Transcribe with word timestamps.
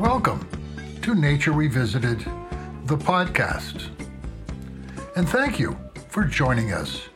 Welcome 0.00 0.48
to 1.02 1.14
Nature 1.14 1.52
Revisited, 1.52 2.20
the 2.86 2.96
podcast. 2.96 3.90
And 5.16 5.28
thank 5.28 5.58
you 5.58 5.76
for 6.08 6.24
joining 6.24 6.72
us 6.72 7.08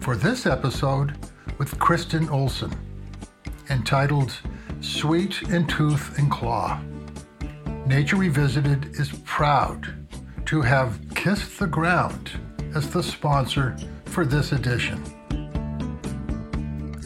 for 0.00 0.16
this 0.16 0.46
episode 0.46 1.14
with 1.58 1.76
Kristin 1.78 2.26
Ohlson, 2.28 2.72
entitled 3.68 4.32
Sweet 4.80 5.42
in 5.44 5.66
Tooth 5.66 6.18
and 6.18 6.30
Claw. 6.30 6.80
Nature 7.86 8.16
Revisited 8.16 8.94
is 9.00 9.10
proud 9.24 10.06
to 10.44 10.60
have 10.60 11.00
Kiss 11.14 11.56
the 11.58 11.66
Ground 11.66 12.32
as 12.74 12.90
the 12.90 13.02
sponsor 13.02 13.74
for 14.04 14.26
this 14.26 14.52
edition. 14.52 15.02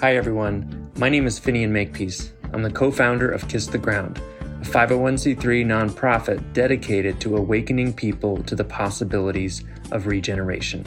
Hi, 0.01 0.17
everyone. 0.17 0.91
My 0.97 1.09
name 1.09 1.27
is 1.27 1.39
Finian 1.39 1.71
Makepeace. 1.71 2.33
I'm 2.53 2.63
the 2.63 2.71
co 2.71 2.91
founder 2.91 3.31
of 3.31 3.47
Kiss 3.47 3.69
the 3.69 3.79
Ground, 3.79 4.21
a 4.41 4.65
501c3 4.65 5.65
nonprofit 5.65 6.53
dedicated 6.53 7.21
to 7.21 7.37
awakening 7.37 7.93
people 7.93 8.43
to 8.45 8.57
the 8.57 8.65
possibilities 8.65 9.63
of 9.93 10.09
regeneration. 10.09 10.85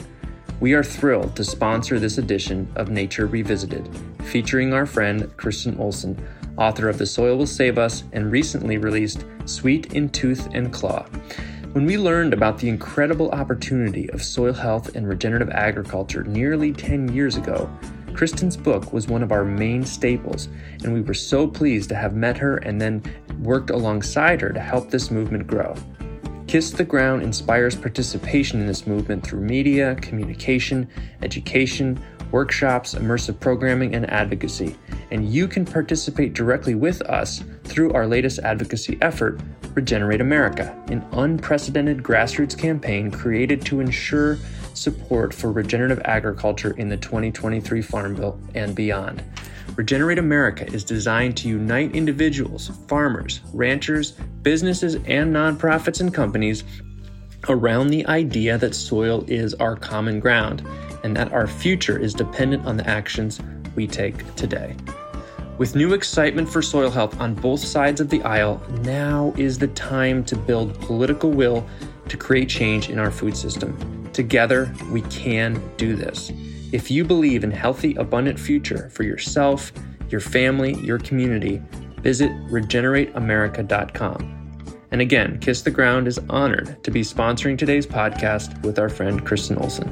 We 0.60 0.74
are 0.74 0.84
thrilled 0.84 1.34
to 1.36 1.44
sponsor 1.44 1.98
this 1.98 2.18
edition 2.18 2.70
of 2.76 2.90
Nature 2.90 3.26
Revisited, 3.26 3.88
featuring 4.24 4.72
our 4.74 4.86
friend 4.86 5.22
Kristin 5.36 5.76
Ohlson, 5.76 6.18
author 6.56 6.88
of 6.88 6.98
The 6.98 7.06
Soil 7.06 7.36
Will 7.36 7.46
Save 7.46 7.78
Us 7.78 8.04
and 8.12 8.30
recently 8.30 8.78
released 8.78 9.24
Sweet 9.44 9.92
in 9.94 10.08
Tooth 10.08 10.48
and 10.52 10.72
Claw. 10.72 11.06
When 11.72 11.86
we 11.86 11.98
learned 11.98 12.32
about 12.32 12.58
the 12.58 12.68
incredible 12.68 13.30
opportunity 13.30 14.08
of 14.10 14.22
soil 14.22 14.52
health 14.52 14.94
and 14.94 15.08
regenerative 15.08 15.50
agriculture 15.50 16.22
nearly 16.22 16.72
10 16.72 17.12
years 17.12 17.36
ago, 17.36 17.68
Kristin's 18.12 18.56
book 18.56 18.92
was 18.92 19.08
one 19.08 19.24
of 19.24 19.32
our 19.32 19.44
main 19.44 19.84
staples, 19.84 20.48
and 20.84 20.94
we 20.94 21.00
were 21.00 21.14
so 21.14 21.48
pleased 21.48 21.88
to 21.88 21.96
have 21.96 22.14
met 22.14 22.38
her 22.38 22.58
and 22.58 22.80
then 22.80 23.02
worked 23.40 23.70
alongside 23.70 24.40
her 24.40 24.50
to 24.50 24.60
help 24.60 24.88
this 24.88 25.10
movement 25.10 25.48
grow. 25.48 25.74
Kiss 26.46 26.70
the 26.70 26.84
Ground 26.84 27.22
inspires 27.24 27.74
participation 27.74 28.60
in 28.60 28.68
this 28.68 28.86
movement 28.86 29.26
through 29.26 29.40
media, 29.40 29.96
communication, 29.96 30.88
education, 31.22 32.00
workshops, 32.34 32.94
immersive 32.94 33.38
programming, 33.38 33.94
and 33.94 34.10
advocacy. 34.10 34.76
And 35.12 35.32
you 35.32 35.46
can 35.46 35.64
participate 35.64 36.32
directly 36.32 36.74
with 36.74 37.00
us 37.02 37.44
through 37.62 37.92
our 37.92 38.08
latest 38.08 38.40
advocacy 38.40 38.98
effort, 39.00 39.40
Regenerate 39.74 40.20
America, 40.20 40.76
an 40.88 41.06
unprecedented 41.12 42.02
grassroots 42.02 42.58
campaign 42.58 43.12
created 43.12 43.64
to 43.66 43.78
ensure 43.78 44.36
support 44.74 45.32
for 45.32 45.52
regenerative 45.52 46.02
agriculture 46.06 46.72
in 46.72 46.88
the 46.88 46.96
2023 46.96 47.80
Farm 47.80 48.16
Bill 48.16 48.36
and 48.56 48.74
beyond. 48.74 49.22
Regenerate 49.76 50.18
America 50.18 50.66
is 50.72 50.82
designed 50.82 51.36
to 51.36 51.48
unite 51.48 51.94
individuals, 51.94 52.72
farmers, 52.88 53.42
ranchers, 53.52 54.12
businesses, 54.42 54.96
and 55.06 55.32
nonprofits 55.32 56.00
and 56.00 56.12
companies 56.12 56.64
around 57.48 57.88
the 57.88 58.06
idea 58.06 58.58
that 58.58 58.74
soil 58.74 59.24
is 59.28 59.54
our 59.54 59.76
common 59.76 60.20
ground 60.20 60.66
and 61.02 61.16
that 61.16 61.32
our 61.32 61.46
future 61.46 61.98
is 61.98 62.14
dependent 62.14 62.66
on 62.66 62.76
the 62.76 62.88
actions 62.88 63.40
we 63.74 63.86
take 63.86 64.34
today. 64.34 64.76
With 65.56 65.76
new 65.76 65.92
excitement 65.94 66.48
for 66.48 66.62
soil 66.62 66.90
health 66.90 67.20
on 67.20 67.34
both 67.34 67.60
sides 67.60 68.00
of 68.00 68.08
the 68.10 68.22
aisle, 68.22 68.60
now 68.80 69.32
is 69.36 69.58
the 69.58 69.68
time 69.68 70.24
to 70.24 70.36
build 70.36 70.80
political 70.80 71.30
will 71.30 71.64
to 72.08 72.16
create 72.16 72.48
change 72.48 72.90
in 72.90 72.98
our 72.98 73.10
food 73.10 73.36
system. 73.36 74.10
Together, 74.12 74.72
we 74.90 75.02
can 75.02 75.62
do 75.76 75.94
this. 75.94 76.32
If 76.72 76.90
you 76.90 77.04
believe 77.04 77.44
in 77.44 77.52
healthy, 77.52 77.94
abundant 77.94 78.40
future 78.40 78.90
for 78.90 79.04
yourself, 79.04 79.72
your 80.08 80.20
family, 80.20 80.74
your 80.80 80.98
community, 80.98 81.62
visit 81.98 82.30
regenerateamerica.com. 82.48 84.43
And 84.90 85.00
again, 85.00 85.38
Kiss 85.40 85.62
the 85.62 85.70
Ground 85.70 86.06
is 86.06 86.18
honored 86.28 86.82
to 86.84 86.90
be 86.90 87.00
sponsoring 87.00 87.58
today's 87.58 87.86
podcast 87.86 88.62
with 88.62 88.78
our 88.78 88.88
friend 88.88 89.24
Kristin 89.26 89.56
Ohlson. 89.56 89.90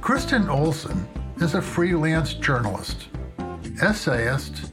Kristin 0.00 0.46
Ohlson 0.46 1.06
is 1.42 1.54
a 1.54 1.62
freelance 1.62 2.34
journalist, 2.34 3.08
essayist, 3.80 4.72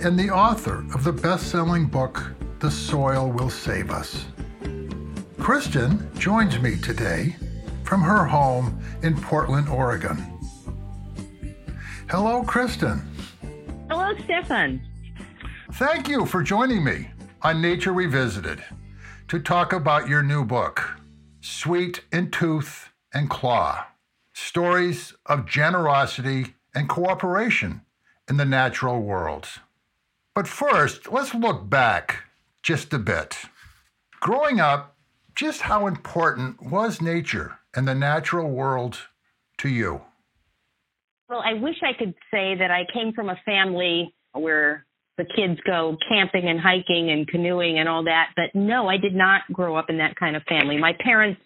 and 0.00 0.18
the 0.18 0.30
author 0.30 0.84
of 0.94 1.04
the 1.04 1.12
best 1.12 1.50
selling 1.50 1.86
book, 1.86 2.32
The 2.60 2.70
Soil 2.70 3.30
Will 3.30 3.50
Save 3.50 3.90
Us. 3.90 4.26
Kristin 5.38 6.16
joins 6.18 6.60
me 6.60 6.76
today 6.76 7.34
from 7.84 8.02
her 8.02 8.26
home 8.26 8.80
in 9.02 9.16
Portland, 9.20 9.68
Oregon. 9.68 10.18
Hello, 12.10 12.42
Kristin. 12.42 13.07
Hello, 13.90 14.12
Stefan. 14.24 14.82
Thank 15.72 16.08
you 16.08 16.26
for 16.26 16.42
joining 16.42 16.84
me 16.84 17.10
on 17.40 17.62
Nature 17.62 17.92
Revisited 17.94 18.62
to 19.28 19.40
talk 19.40 19.72
about 19.72 20.08
your 20.08 20.22
new 20.22 20.44
book, 20.44 20.98
Sweet 21.40 22.04
in 22.12 22.30
Tooth 22.30 22.90
and 23.14 23.30
Claw 23.30 23.86
Stories 24.34 25.14
of 25.24 25.46
Generosity 25.46 26.54
and 26.74 26.88
Cooperation 26.88 27.80
in 28.28 28.36
the 28.36 28.44
Natural 28.44 29.00
World. 29.00 29.48
But 30.34 30.46
first, 30.46 31.10
let's 31.10 31.34
look 31.34 31.70
back 31.70 32.24
just 32.62 32.92
a 32.92 32.98
bit. 32.98 33.38
Growing 34.20 34.60
up, 34.60 34.96
just 35.34 35.62
how 35.62 35.86
important 35.86 36.62
was 36.62 37.00
nature 37.00 37.58
and 37.74 37.88
the 37.88 37.94
natural 37.94 38.50
world 38.50 38.98
to 39.58 39.68
you? 39.68 40.02
Well, 41.28 41.42
I 41.44 41.54
wish 41.54 41.76
I 41.82 41.92
could 41.98 42.14
say 42.30 42.54
that 42.56 42.70
I 42.70 42.86
came 42.92 43.12
from 43.12 43.28
a 43.28 43.36
family 43.44 44.14
where 44.32 44.86
the 45.18 45.24
kids 45.24 45.60
go 45.66 45.96
camping 46.08 46.48
and 46.48 46.60
hiking 46.60 47.10
and 47.10 47.26
canoeing 47.26 47.78
and 47.78 47.88
all 47.88 48.04
that, 48.04 48.30
but 48.36 48.54
no, 48.54 48.88
I 48.88 48.96
did 48.96 49.14
not 49.14 49.42
grow 49.52 49.76
up 49.76 49.90
in 49.90 49.98
that 49.98 50.16
kind 50.16 50.36
of 50.36 50.42
family. 50.44 50.78
My 50.78 50.94
parents 51.00 51.40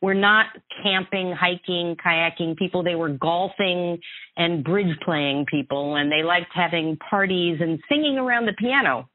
were 0.00 0.14
not 0.14 0.46
camping, 0.82 1.32
hiking, 1.32 1.96
kayaking 1.96 2.56
people. 2.56 2.82
They 2.82 2.94
were 2.94 3.08
golfing 3.08 3.98
and 4.36 4.62
bridge 4.62 4.96
playing 5.04 5.46
people, 5.50 5.96
and 5.96 6.10
they 6.10 6.22
liked 6.22 6.52
having 6.54 6.96
parties 7.10 7.58
and 7.60 7.80
singing 7.88 8.16
around 8.18 8.46
the 8.46 8.52
piano. 8.52 9.08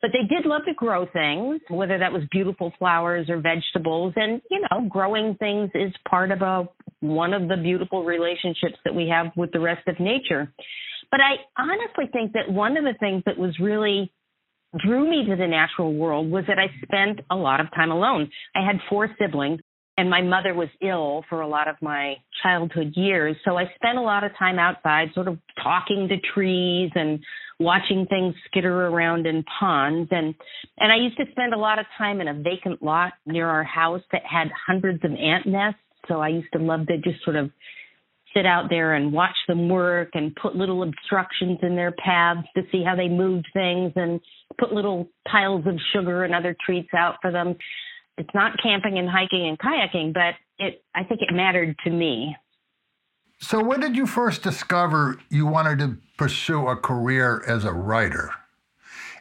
But 0.00 0.10
they 0.12 0.26
did 0.26 0.46
love 0.46 0.62
to 0.66 0.74
grow 0.74 1.06
things, 1.06 1.60
whether 1.68 1.96
that 1.98 2.12
was 2.12 2.22
beautiful 2.32 2.72
flowers 2.78 3.30
or 3.30 3.40
vegetables. 3.40 4.14
And, 4.16 4.42
you 4.50 4.60
know, 4.60 4.88
growing 4.88 5.36
things 5.36 5.70
is 5.74 5.92
part 6.10 6.32
of 6.32 6.42
a, 6.42 6.68
one 7.02 7.34
of 7.34 7.48
the 7.48 7.56
beautiful 7.56 8.04
relationships 8.04 8.76
that 8.84 8.94
we 8.94 9.08
have 9.08 9.32
with 9.36 9.52
the 9.52 9.60
rest 9.60 9.86
of 9.88 10.00
nature. 10.00 10.52
But 11.10 11.20
I 11.20 11.34
honestly 11.60 12.06
think 12.12 12.32
that 12.32 12.50
one 12.50 12.76
of 12.76 12.84
the 12.84 12.94
things 12.98 13.22
that 13.26 13.36
was 13.36 13.58
really 13.58 14.12
drew 14.84 15.08
me 15.08 15.26
to 15.28 15.36
the 15.36 15.46
natural 15.46 15.92
world 15.92 16.30
was 16.30 16.44
that 16.48 16.58
I 16.58 16.68
spent 16.82 17.20
a 17.30 17.36
lot 17.36 17.60
of 17.60 17.66
time 17.74 17.90
alone. 17.90 18.30
I 18.54 18.64
had 18.64 18.76
four 18.88 19.08
siblings 19.20 19.60
and 19.98 20.08
my 20.08 20.22
mother 20.22 20.54
was 20.54 20.68
ill 20.80 21.24
for 21.28 21.42
a 21.42 21.46
lot 21.48 21.68
of 21.68 21.76
my 21.82 22.14
childhood 22.42 22.94
years. 22.96 23.36
So 23.44 23.58
I 23.58 23.64
spent 23.74 23.98
a 23.98 24.02
lot 24.02 24.24
of 24.24 24.30
time 24.38 24.58
outside, 24.58 25.08
sort 25.14 25.28
of 25.28 25.38
talking 25.62 26.08
to 26.08 26.16
trees 26.34 26.90
and 26.94 27.20
watching 27.60 28.06
things 28.06 28.34
skitter 28.46 28.86
around 28.86 29.26
in 29.26 29.44
ponds. 29.60 30.08
And, 30.10 30.34
and 30.78 30.90
I 30.90 30.96
used 30.96 31.18
to 31.18 31.24
spend 31.30 31.52
a 31.52 31.58
lot 31.58 31.78
of 31.78 31.84
time 31.98 32.20
in 32.20 32.28
a 32.28 32.34
vacant 32.34 32.82
lot 32.82 33.12
near 33.26 33.46
our 33.46 33.64
house 33.64 34.00
that 34.12 34.22
had 34.24 34.48
hundreds 34.66 35.04
of 35.04 35.12
ant 35.12 35.46
nests. 35.46 35.78
So 36.08 36.20
I 36.20 36.28
used 36.28 36.52
to 36.52 36.58
love 36.58 36.86
to 36.88 36.98
just 36.98 37.22
sort 37.24 37.36
of 37.36 37.50
sit 38.34 38.46
out 38.46 38.70
there 38.70 38.94
and 38.94 39.12
watch 39.12 39.36
them 39.46 39.68
work 39.68 40.10
and 40.14 40.34
put 40.34 40.56
little 40.56 40.82
obstructions 40.82 41.58
in 41.62 41.76
their 41.76 41.92
paths 41.92 42.46
to 42.56 42.62
see 42.72 42.82
how 42.82 42.96
they 42.96 43.08
moved 43.08 43.46
things 43.52 43.92
and 43.94 44.20
put 44.58 44.72
little 44.72 45.08
piles 45.30 45.66
of 45.66 45.78
sugar 45.92 46.24
and 46.24 46.34
other 46.34 46.56
treats 46.66 46.94
out 46.94 47.16
for 47.20 47.30
them 47.30 47.56
it's 48.18 48.34
not 48.34 48.60
camping 48.62 48.98
and 48.98 49.08
hiking 49.08 49.48
and 49.48 49.58
kayaking, 49.58 50.12
but 50.12 50.34
it 50.58 50.84
I 50.94 51.04
think 51.04 51.20
it 51.22 51.32
mattered 51.32 51.76
to 51.84 51.90
me. 51.90 52.36
So 53.38 53.62
when 53.62 53.80
did 53.80 53.96
you 53.96 54.06
first 54.06 54.42
discover 54.42 55.18
you 55.28 55.46
wanted 55.46 55.78
to 55.80 55.96
pursue 56.16 56.68
a 56.68 56.76
career 56.76 57.42
as 57.46 57.64
a 57.64 57.72
writer? 57.72 58.30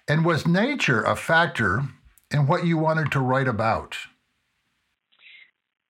And 0.07 0.25
was 0.25 0.45
nature 0.45 1.01
a 1.01 1.15
factor 1.15 1.83
in 2.29 2.45
what 2.45 2.65
you 2.65 2.77
wanted 2.77 3.11
to 3.13 3.19
write 3.19 3.47
about? 3.47 3.97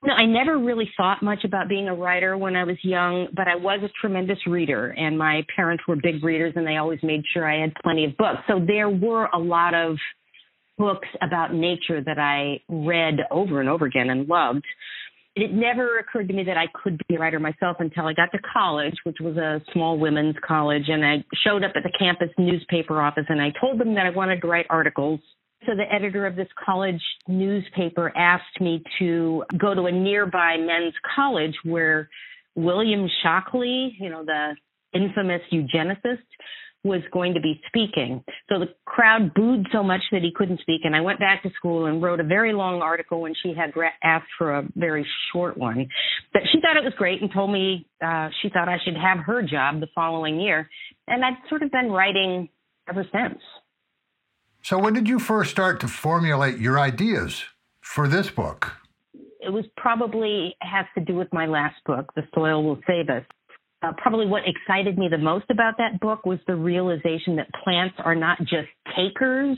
No, 0.03 0.13
I 0.13 0.25
never 0.25 0.57
really 0.57 0.89
thought 0.97 1.21
much 1.21 1.43
about 1.43 1.69
being 1.69 1.87
a 1.87 1.93
writer 1.93 2.35
when 2.35 2.55
I 2.55 2.63
was 2.63 2.77
young, 2.83 3.27
but 3.35 3.47
I 3.47 3.55
was 3.55 3.81
a 3.83 3.89
tremendous 4.01 4.39
reader, 4.47 4.87
and 4.89 5.15
my 5.15 5.45
parents 5.55 5.83
were 5.87 5.95
big 5.95 6.23
readers, 6.23 6.53
and 6.55 6.65
they 6.65 6.77
always 6.77 6.99
made 7.03 7.21
sure 7.31 7.47
I 7.47 7.61
had 7.61 7.73
plenty 7.83 8.05
of 8.05 8.17
books. 8.17 8.39
So 8.47 8.59
there 8.65 8.89
were 8.89 9.29
a 9.31 9.37
lot 9.37 9.75
of 9.75 9.97
books 10.77 11.07
about 11.21 11.53
nature 11.53 12.01
that 12.03 12.17
I 12.17 12.61
read 12.67 13.19
over 13.29 13.59
and 13.59 13.69
over 13.69 13.85
again 13.85 14.09
and 14.09 14.27
loved. 14.27 14.65
it 15.35 15.53
never 15.53 15.99
occurred 15.99 16.27
to 16.27 16.33
me 16.33 16.43
that 16.43 16.57
I 16.57 16.65
could 16.73 16.99
be 17.07 17.15
a 17.15 17.19
writer 17.19 17.39
myself 17.39 17.77
until 17.79 18.05
I 18.05 18.13
got 18.13 18.31
to 18.33 18.39
college, 18.53 18.95
which 19.03 19.17
was 19.21 19.37
a 19.37 19.61
small 19.71 19.97
women's 19.97 20.35
college. 20.45 20.89
And 20.89 21.05
I 21.05 21.23
showed 21.45 21.63
up 21.63 21.71
at 21.75 21.83
the 21.83 21.91
campus 21.97 22.29
newspaper 22.37 23.01
office 23.01 23.25
and 23.29 23.41
I 23.41 23.53
told 23.61 23.79
them 23.79 23.95
that 23.95 24.05
I 24.05 24.09
wanted 24.09 24.41
to 24.41 24.47
write 24.47 24.65
articles. 24.69 25.21
So 25.65 25.75
the 25.75 25.91
editor 25.93 26.25
of 26.25 26.35
this 26.35 26.47
college 26.63 27.01
newspaper 27.27 28.11
asked 28.17 28.59
me 28.59 28.83
to 28.99 29.43
go 29.57 29.75
to 29.75 29.83
a 29.83 29.91
nearby 29.91 30.57
men's 30.57 30.95
college 31.15 31.53
where 31.63 32.09
William 32.55 33.07
Shockley, 33.21 33.95
you 33.99 34.09
know, 34.09 34.25
the 34.25 34.55
infamous 34.93 35.41
eugenicist, 35.51 36.23
was 36.83 37.01
going 37.13 37.35
to 37.35 37.39
be 37.39 37.61
speaking. 37.67 38.23
So 38.49 38.57
the 38.57 38.73
crowd 38.85 39.35
booed 39.35 39.67
so 39.71 39.83
much 39.83 40.01
that 40.11 40.23
he 40.23 40.31
couldn't 40.35 40.61
speak. 40.61 40.81
And 40.83 40.95
I 40.95 41.01
went 41.01 41.19
back 41.19 41.43
to 41.43 41.51
school 41.55 41.85
and 41.85 42.01
wrote 42.01 42.19
a 42.19 42.23
very 42.23 42.53
long 42.53 42.81
article 42.81 43.21
when 43.21 43.33
she 43.43 43.53
had 43.53 43.71
asked 44.03 44.31
for 44.37 44.57
a 44.57 44.67
very 44.75 45.05
short 45.31 45.57
one. 45.57 45.87
But 46.33 46.41
she 46.51 46.59
thought 46.59 46.77
it 46.77 46.83
was 46.83 46.93
great 46.97 47.21
and 47.21 47.31
told 47.31 47.51
me 47.51 47.87
uh, 48.03 48.29
she 48.41 48.49
thought 48.49 48.67
I 48.67 48.79
should 48.83 48.97
have 48.97 49.19
her 49.19 49.43
job 49.43 49.79
the 49.79 49.87
following 49.93 50.39
year. 50.39 50.67
And 51.07 51.23
I've 51.23 51.37
sort 51.49 51.61
of 51.61 51.71
been 51.71 51.91
writing 51.91 52.49
ever 52.89 53.05
since. 53.11 53.39
So 54.71 54.79
when 54.79 54.93
did 54.93 55.09
you 55.09 55.19
first 55.19 55.51
start 55.51 55.81
to 55.81 55.89
formulate 55.89 56.57
your 56.57 56.79
ideas 56.79 57.43
for 57.81 58.07
this 58.07 58.29
book? 58.31 58.71
It 59.41 59.51
was 59.51 59.65
probably 59.75 60.55
has 60.61 60.85
to 60.97 61.03
do 61.03 61.13
with 61.13 61.27
my 61.33 61.45
last 61.45 61.75
book, 61.85 62.13
The 62.15 62.21
Soil 62.33 62.63
Will 62.63 62.79
Save 62.87 63.09
Us 63.09 63.25
uh, 63.83 63.91
probably 63.97 64.27
what 64.27 64.43
excited 64.45 64.97
me 64.97 65.07
the 65.09 65.17
most 65.17 65.45
about 65.49 65.75
that 65.77 65.99
book 65.99 66.25
was 66.25 66.39
the 66.47 66.55
realization 66.55 67.35
that 67.37 67.47
plants 67.63 67.95
are 68.03 68.15
not 68.15 68.37
just 68.39 68.67
takers. 68.95 69.57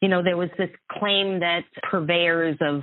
You 0.00 0.08
know, 0.08 0.22
there 0.22 0.36
was 0.36 0.48
this 0.56 0.70
claim 0.90 1.40
that 1.40 1.60
purveyors 1.82 2.56
of 2.60 2.82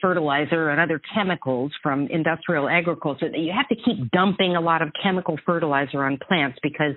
fertilizer 0.00 0.70
and 0.70 0.80
other 0.80 1.00
chemicals 1.14 1.72
from 1.82 2.06
industrial 2.08 2.68
agriculture 2.68 3.30
that 3.30 3.38
you 3.38 3.52
have 3.56 3.68
to 3.68 3.76
keep 3.76 4.10
dumping 4.10 4.56
a 4.56 4.60
lot 4.60 4.82
of 4.82 4.90
chemical 5.02 5.38
fertilizer 5.44 6.04
on 6.04 6.18
plants 6.26 6.58
because 6.62 6.94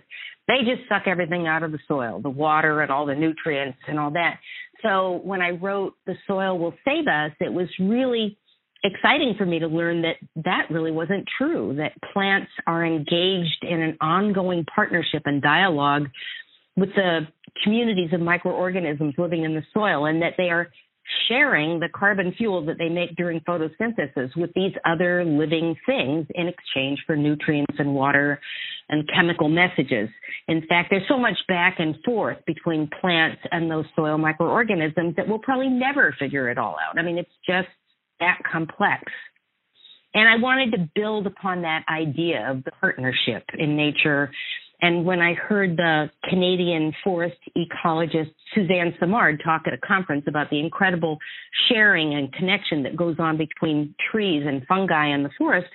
they 0.48 0.60
just 0.60 0.88
suck 0.90 1.04
everything 1.06 1.48
out 1.48 1.64
of 1.64 1.72
the 1.72 1.80
soil, 1.88 2.20
the 2.22 2.30
water 2.30 2.82
and 2.82 2.92
all 2.92 3.06
the 3.06 3.16
nutrients 3.16 3.78
and 3.88 4.00
all 4.00 4.12
that. 4.12 4.40
So 4.82 5.22
when 5.24 5.42
I 5.42 5.52
wrote 5.52 5.94
The 6.06 6.16
Soil 6.28 6.58
Will 6.58 6.74
Save 6.84 7.08
Us, 7.08 7.32
it 7.40 7.54
was 7.54 7.68
really 7.80 8.38
exciting 8.84 9.36
for 9.38 9.46
me 9.46 9.60
to 9.60 9.68
learn 9.68 10.02
that 10.02 10.16
that 10.44 10.68
really 10.72 10.92
wasn't 10.92 11.28
true, 11.38 11.76
that 11.78 11.94
plants 12.14 12.50
are 12.66 12.84
engaged 12.84 13.64
in 13.64 13.80
an 13.80 13.98
ongoing 14.02 14.66
partnership 14.74 15.22
and 15.26 15.42
dialogue 15.42 16.10
with 16.76 16.90
the 16.96 17.28
communities 17.64 18.10
of 18.14 18.22
microorganisms 18.22 19.14
living 19.18 19.44
in 19.44 19.54
the 19.54 19.62
soil 19.74 20.06
and 20.06 20.22
that 20.22 20.34
they 20.38 20.50
are 20.50 20.70
sharing 21.28 21.80
the 21.80 21.90
carbon 21.90 22.34
fuel 22.38 22.66
that 22.66 22.78
they 22.78 22.90
make 22.90 23.16
during 23.16 23.40
photosynthesis 23.42 24.36
with 24.36 24.52
these 24.54 24.74
other 24.86 25.24
living 25.24 25.76
things 25.86 26.28
in 26.36 26.48
exchange 26.48 27.00
for 27.06 27.16
nutrients 27.16 27.76
and 27.80 27.94
water 27.94 28.40
and 28.90 29.10
chemical 29.14 29.50
messages. 29.50 30.10
In 30.48 30.62
fact, 30.68 30.90
there's 30.90 31.08
so 31.08 31.18
much 31.18 31.38
back 31.48 31.76
and 31.80 31.96
forth 32.04 32.38
between 32.46 32.90
plants 33.00 33.42
and 33.52 33.72
those 33.72 33.86
soil 33.96 34.18
microorganisms 34.18 35.16
that 35.16 35.28
we'll 35.28 35.40
probably 35.40 35.70
never 35.70 36.16
figure 36.20 36.50
it 36.50 36.58
all 36.58 36.76
out. 36.88 37.00
I 37.00 37.02
mean, 37.02 37.18
it's 37.18 37.30
just 37.46 37.70
that 38.20 38.40
complex. 38.50 39.04
And 40.14 40.28
I 40.28 40.36
wanted 40.42 40.72
to 40.72 40.90
build 40.94 41.26
upon 41.26 41.62
that 41.62 41.86
idea 41.90 42.52
of 42.52 42.64
the 42.66 42.72
partnership 42.72 43.46
in 43.58 43.78
nature. 43.78 44.32
And 44.82 45.06
when 45.06 45.22
I 45.22 45.34
heard 45.36 45.78
the 45.78 46.10
Canadian 46.28 46.92
forest 47.04 47.38
ecologist 47.56 48.34
Suzanne 48.56 48.96
Simard 49.00 49.42
talk 49.44 49.64
at 49.68 49.74
a 49.74 49.78
conference 49.78 50.26
about 50.28 50.50
the 50.50 50.60
incredible 50.60 51.20
sharing 51.70 52.16
and 52.16 52.34
connection 52.34 52.84
that 52.84 52.96
goes 52.96 53.18
on 53.20 53.38
between 53.38 53.94
trees 54.12 54.44
and 54.46 54.66
fungi 54.68 55.14
in 55.14 55.22
the 55.22 55.30
forest, 55.38 55.70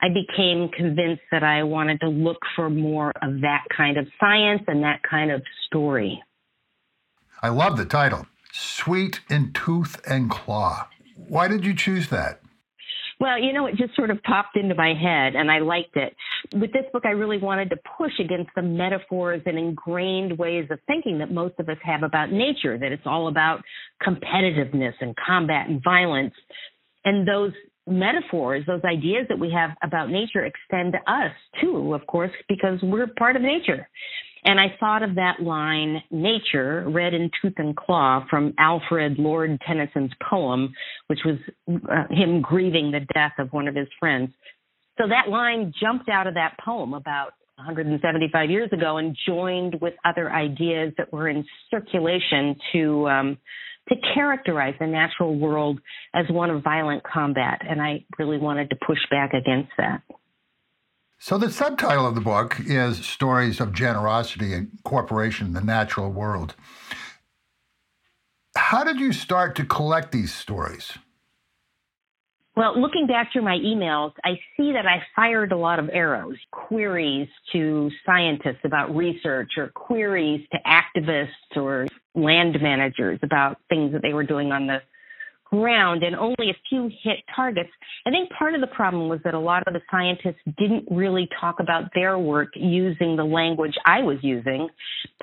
I 0.00 0.08
became 0.08 0.70
convinced 0.70 1.22
that 1.32 1.42
I 1.42 1.62
wanted 1.64 2.00
to 2.00 2.08
look 2.08 2.38
for 2.54 2.70
more 2.70 3.12
of 3.22 3.40
that 3.42 3.64
kind 3.74 3.98
of 3.98 4.06
science 4.18 4.62
and 4.66 4.82
that 4.82 5.00
kind 5.08 5.30
of 5.30 5.42
story. 5.66 6.22
I 7.42 7.48
love 7.48 7.76
the 7.76 7.84
title 7.84 8.26
Sweet 8.52 9.20
in 9.28 9.52
Tooth 9.52 10.00
and 10.06 10.30
Claw. 10.30 10.88
Why 11.14 11.48
did 11.48 11.64
you 11.64 11.74
choose 11.74 12.08
that? 12.08 12.40
Well, 13.18 13.40
you 13.42 13.54
know, 13.54 13.66
it 13.66 13.76
just 13.76 13.96
sort 13.96 14.10
of 14.10 14.22
popped 14.22 14.56
into 14.56 14.74
my 14.74 14.92
head 14.92 15.36
and 15.36 15.50
I 15.50 15.60
liked 15.60 15.96
it. 15.96 16.14
With 16.52 16.72
this 16.72 16.84
book, 16.92 17.04
I 17.06 17.10
really 17.10 17.38
wanted 17.38 17.70
to 17.70 17.76
push 17.96 18.12
against 18.20 18.50
the 18.54 18.62
metaphors 18.62 19.40
and 19.46 19.58
ingrained 19.58 20.36
ways 20.38 20.66
of 20.70 20.78
thinking 20.86 21.18
that 21.18 21.32
most 21.32 21.54
of 21.58 21.68
us 21.68 21.78
have 21.82 22.02
about 22.02 22.30
nature, 22.30 22.76
that 22.76 22.92
it's 22.92 23.06
all 23.06 23.28
about 23.28 23.62
competitiveness 24.06 24.92
and 25.00 25.14
combat 25.16 25.68
and 25.68 25.82
violence. 25.82 26.34
And 27.06 27.26
those 27.26 27.52
metaphors, 27.86 28.66
those 28.66 28.82
ideas 28.84 29.26
that 29.28 29.38
we 29.38 29.50
have 29.50 29.70
about 29.82 30.10
nature 30.10 30.44
extend 30.44 30.92
to 30.92 31.10
us 31.10 31.32
too, 31.60 31.94
of 31.94 32.06
course, 32.06 32.32
because 32.48 32.78
we're 32.82 33.06
part 33.06 33.36
of 33.36 33.42
nature. 33.42 33.88
And 34.46 34.60
I 34.60 34.76
thought 34.78 35.02
of 35.02 35.16
that 35.16 35.40
line, 35.40 36.02
nature, 36.12 36.84
red 36.88 37.14
in 37.14 37.32
tooth 37.42 37.54
and 37.56 37.76
claw 37.76 38.24
from 38.30 38.54
Alfred 38.58 39.18
Lord 39.18 39.60
Tennyson's 39.66 40.12
poem, 40.30 40.72
which 41.08 41.18
was 41.24 41.36
uh, 41.68 42.04
him 42.14 42.42
grieving 42.42 42.92
the 42.92 43.00
death 43.12 43.32
of 43.40 43.52
one 43.52 43.66
of 43.66 43.74
his 43.74 43.88
friends. 43.98 44.30
So 44.98 45.08
that 45.08 45.28
line 45.28 45.72
jumped 45.82 46.08
out 46.08 46.28
of 46.28 46.34
that 46.34 46.56
poem 46.64 46.94
about 46.94 47.32
175 47.56 48.48
years 48.48 48.70
ago 48.72 48.98
and 48.98 49.16
joined 49.26 49.78
with 49.80 49.94
other 50.04 50.30
ideas 50.30 50.92
that 50.96 51.12
were 51.12 51.28
in 51.28 51.44
circulation 51.68 52.54
to 52.72 53.08
um, 53.08 53.38
to 53.88 53.96
characterize 54.14 54.74
the 54.78 54.86
natural 54.86 55.36
world 55.36 55.80
as 56.14 56.26
one 56.28 56.50
of 56.50 56.62
violent 56.62 57.02
combat. 57.02 57.62
And 57.68 57.80
I 57.80 58.04
really 58.18 58.38
wanted 58.38 58.70
to 58.70 58.76
push 58.86 58.98
back 59.10 59.32
against 59.32 59.70
that. 59.78 60.02
So, 61.18 61.38
the 61.38 61.50
subtitle 61.50 62.06
of 62.06 62.14
the 62.14 62.20
book 62.20 62.56
is 62.60 63.04
Stories 63.04 63.58
of 63.58 63.72
Generosity 63.72 64.52
and 64.52 64.68
Cooperation 64.84 65.48
in 65.48 65.52
the 65.54 65.62
Natural 65.62 66.10
World. 66.10 66.54
How 68.56 68.84
did 68.84 69.00
you 69.00 69.12
start 69.12 69.56
to 69.56 69.64
collect 69.64 70.12
these 70.12 70.34
stories? 70.34 70.92
Well, 72.56 72.80
looking 72.80 73.06
back 73.06 73.32
through 73.32 73.42
my 73.42 73.58
emails, 73.58 74.12
I 74.24 74.38
see 74.56 74.72
that 74.72 74.86
I 74.86 75.02
fired 75.14 75.52
a 75.52 75.58
lot 75.58 75.78
of 75.78 75.90
arrows, 75.92 76.36
queries 76.52 77.28
to 77.52 77.90
scientists 78.06 78.64
about 78.64 78.96
research 78.96 79.52
or 79.58 79.68
queries 79.68 80.40
to 80.52 80.58
activists 80.66 81.56
or 81.56 81.86
land 82.14 82.56
managers 82.62 83.18
about 83.22 83.58
things 83.68 83.92
that 83.92 84.00
they 84.00 84.14
were 84.14 84.24
doing 84.24 84.52
on 84.52 84.66
the 84.66 84.78
ground 85.50 86.02
and 86.02 86.16
only 86.16 86.50
a 86.50 86.56
few 86.68 86.90
hit 87.02 87.18
targets. 87.34 87.70
I 88.06 88.10
think 88.10 88.30
part 88.30 88.54
of 88.54 88.60
the 88.60 88.66
problem 88.68 89.08
was 89.08 89.20
that 89.24 89.34
a 89.34 89.38
lot 89.38 89.66
of 89.66 89.74
the 89.74 89.80
scientists 89.90 90.42
didn't 90.58 90.84
really 90.90 91.28
talk 91.40 91.56
about 91.60 91.90
their 91.94 92.18
work 92.18 92.48
using 92.54 93.16
the 93.16 93.24
language 93.24 93.74
I 93.84 94.00
was 94.00 94.18
using. 94.22 94.68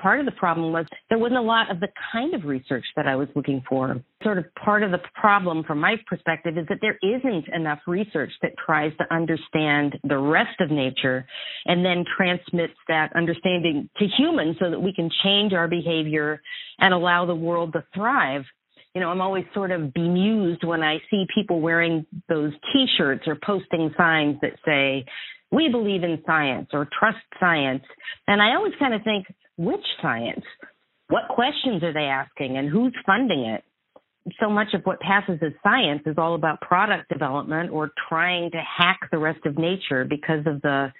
Part 0.00 0.20
of 0.20 0.26
the 0.26 0.32
problem 0.32 0.72
was 0.72 0.86
there 1.08 1.18
wasn't 1.18 1.38
a 1.38 1.42
lot 1.42 1.70
of 1.70 1.80
the 1.80 1.88
kind 2.12 2.34
of 2.34 2.44
research 2.44 2.84
that 2.96 3.06
I 3.06 3.16
was 3.16 3.28
looking 3.34 3.62
for. 3.68 4.00
Sort 4.22 4.38
of 4.38 4.44
part 4.54 4.82
of 4.82 4.90
the 4.90 5.00
problem 5.14 5.64
from 5.64 5.80
my 5.80 5.96
perspective 6.06 6.56
is 6.56 6.66
that 6.68 6.78
there 6.80 6.98
isn't 7.02 7.48
enough 7.54 7.80
research 7.86 8.30
that 8.42 8.52
tries 8.64 8.92
to 8.98 9.14
understand 9.14 9.98
the 10.04 10.18
rest 10.18 10.60
of 10.60 10.70
nature 10.70 11.26
and 11.66 11.84
then 11.84 12.04
transmits 12.16 12.74
that 12.88 13.14
understanding 13.14 13.88
to 13.98 14.06
humans 14.18 14.56
so 14.60 14.70
that 14.70 14.80
we 14.80 14.92
can 14.92 15.10
change 15.22 15.52
our 15.52 15.68
behavior 15.68 16.40
and 16.78 16.94
allow 16.94 17.26
the 17.26 17.34
world 17.34 17.72
to 17.74 17.84
thrive 17.94 18.44
you 18.94 19.00
know, 19.00 19.10
I'm 19.10 19.20
always 19.20 19.44
sort 19.52 19.72
of 19.72 19.92
bemused 19.92 20.62
when 20.64 20.82
I 20.82 20.98
see 21.10 21.26
people 21.34 21.60
wearing 21.60 22.06
those 22.28 22.52
T-shirts 22.72 23.24
or 23.26 23.36
posting 23.44 23.92
signs 23.96 24.40
that 24.40 24.52
say, 24.64 25.04
"We 25.50 25.68
believe 25.68 26.04
in 26.04 26.22
science" 26.24 26.70
or 26.72 26.86
"Trust 26.98 27.24
science," 27.40 27.84
and 28.28 28.40
I 28.40 28.54
always 28.54 28.74
kind 28.76 28.94
of 28.94 29.02
think, 29.02 29.26
which 29.56 29.84
science? 30.00 30.44
What 31.08 31.28
questions 31.28 31.82
are 31.82 31.92
they 31.92 32.06
asking, 32.06 32.56
and 32.56 32.68
who's 32.68 32.94
funding 33.04 33.46
it? 33.46 33.64
So 34.40 34.48
much 34.48 34.72
of 34.74 34.86
what 34.86 35.00
passes 35.00 35.42
as 35.42 35.52
science 35.62 36.02
is 36.06 36.16
all 36.16 36.34
about 36.34 36.60
product 36.60 37.08
development 37.08 37.70
or 37.70 37.90
trying 38.08 38.50
to 38.52 38.62
hack 38.62 39.10
the 39.10 39.18
rest 39.18 39.44
of 39.44 39.58
nature 39.58 40.04
because 40.04 40.46
of 40.46 40.62
the 40.62 40.92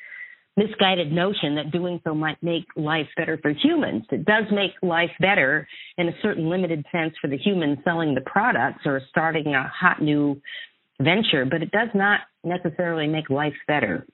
misguided 0.56 1.10
notion 1.10 1.56
that 1.56 1.72
doing 1.72 2.00
so 2.04 2.14
might 2.14 2.40
make 2.42 2.64
life 2.76 3.08
better 3.16 3.38
for 3.42 3.50
humans. 3.50 4.04
It 4.10 4.24
does 4.24 4.44
make 4.52 4.72
life 4.82 5.10
better 5.20 5.66
in 5.98 6.08
a 6.08 6.12
certain 6.22 6.48
limited 6.48 6.84
sense 6.92 7.14
for 7.20 7.28
the 7.28 7.38
human 7.38 7.80
selling 7.84 8.14
the 8.14 8.20
products 8.20 8.82
or 8.84 9.00
starting 9.10 9.54
a 9.54 9.68
hot 9.68 10.00
new 10.00 10.40
venture, 11.00 11.44
but 11.44 11.62
it 11.62 11.70
does 11.70 11.88
not 11.94 12.20
necessarily 12.44 13.08
make 13.08 13.30
life 13.30 13.54
better. 13.66 14.06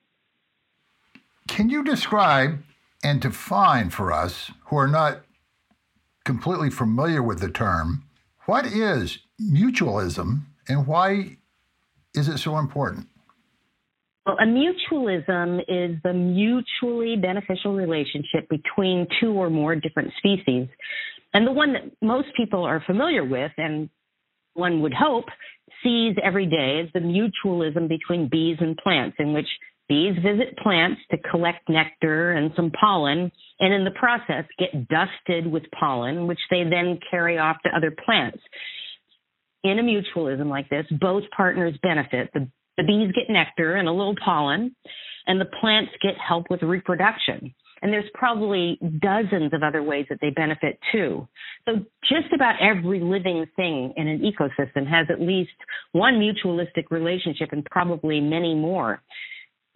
Can 1.49 1.68
you 1.68 1.85
describe 1.85 2.62
and 3.02 3.20
define 3.20 3.90
for 3.90 4.12
us 4.12 4.50
who 4.66 4.76
are 4.76 4.88
not 4.88 5.20
completely 6.25 6.70
familiar 6.70 7.23
with 7.23 7.40
the 7.40 7.50
term 7.50 8.04
what 8.47 8.66
is 8.66 9.18
mutualism 9.40 10.42
and 10.68 10.87
why 10.87 11.37
is 12.14 12.28
it 12.28 12.38
so 12.38 12.59
important? 12.59 13.06
Well, 14.26 14.36
a 14.38 14.44
mutualism 14.44 15.60
is 15.60 15.96
the 16.04 16.12
mutually 16.12 17.16
beneficial 17.16 17.74
relationship 17.74 18.48
between 18.50 19.06
two 19.20 19.32
or 19.32 19.48
more 19.48 19.74
different 19.74 20.12
species. 20.18 20.68
And 21.32 21.46
the 21.46 21.52
one 21.52 21.72
that 21.72 21.82
most 22.02 22.28
people 22.36 22.64
are 22.64 22.82
familiar 22.86 23.24
with, 23.24 23.52
and 23.56 23.88
one 24.54 24.82
would 24.82 24.92
hope, 24.92 25.26
sees 25.82 26.16
every 26.22 26.46
day 26.46 26.82
is 26.84 26.90
the 26.92 27.00
mutualism 27.00 27.88
between 27.88 28.28
bees 28.28 28.58
and 28.60 28.76
plants, 28.76 29.16
in 29.18 29.32
which 29.32 29.48
bees 29.88 30.14
visit 30.22 30.56
plants 30.58 31.00
to 31.10 31.18
collect 31.30 31.68
nectar 31.68 32.32
and 32.32 32.52
some 32.54 32.70
pollen, 32.78 33.32
and 33.58 33.74
in 33.74 33.84
the 33.84 33.90
process 33.92 34.44
get 34.58 34.88
dusted 34.88 35.50
with 35.50 35.64
pollen, 35.78 36.26
which 36.26 36.38
they 36.50 36.62
then 36.64 36.98
carry 37.10 37.38
off 37.38 37.56
to 37.64 37.76
other 37.76 37.94
plants. 38.04 38.38
In 39.64 39.78
a 39.78 39.82
mutualism 39.82 40.48
like 40.48 40.68
this, 40.68 40.86
both 41.00 41.24
partners 41.36 41.74
benefit. 41.82 42.30
The, 42.34 42.48
the 42.80 42.87
bees 42.87 43.12
get 43.14 43.32
nectar 43.32 43.76
and 43.76 43.88
a 43.88 43.92
little 43.92 44.14
pollen, 44.25 44.75
and 45.26 45.40
the 45.40 45.44
plants 45.60 45.92
get 46.02 46.14
help 46.16 46.46
with 46.50 46.62
reproduction. 46.62 47.54
And 47.82 47.92
there's 47.92 48.10
probably 48.14 48.78
dozens 49.00 49.54
of 49.54 49.62
other 49.62 49.82
ways 49.82 50.06
that 50.10 50.18
they 50.20 50.30
benefit 50.30 50.78
too. 50.92 51.26
So 51.66 51.76
just 52.08 52.32
about 52.34 52.56
every 52.60 53.00
living 53.00 53.46
thing 53.56 53.94
in 53.96 54.06
an 54.06 54.20
ecosystem 54.20 54.87
has 54.87 55.06
at 55.10 55.20
least 55.20 55.50
one 55.92 56.14
mutualistic 56.14 56.90
relationship 56.90 57.50
and 57.52 57.64
probably 57.66 58.20
many 58.20 58.54
more. 58.54 59.02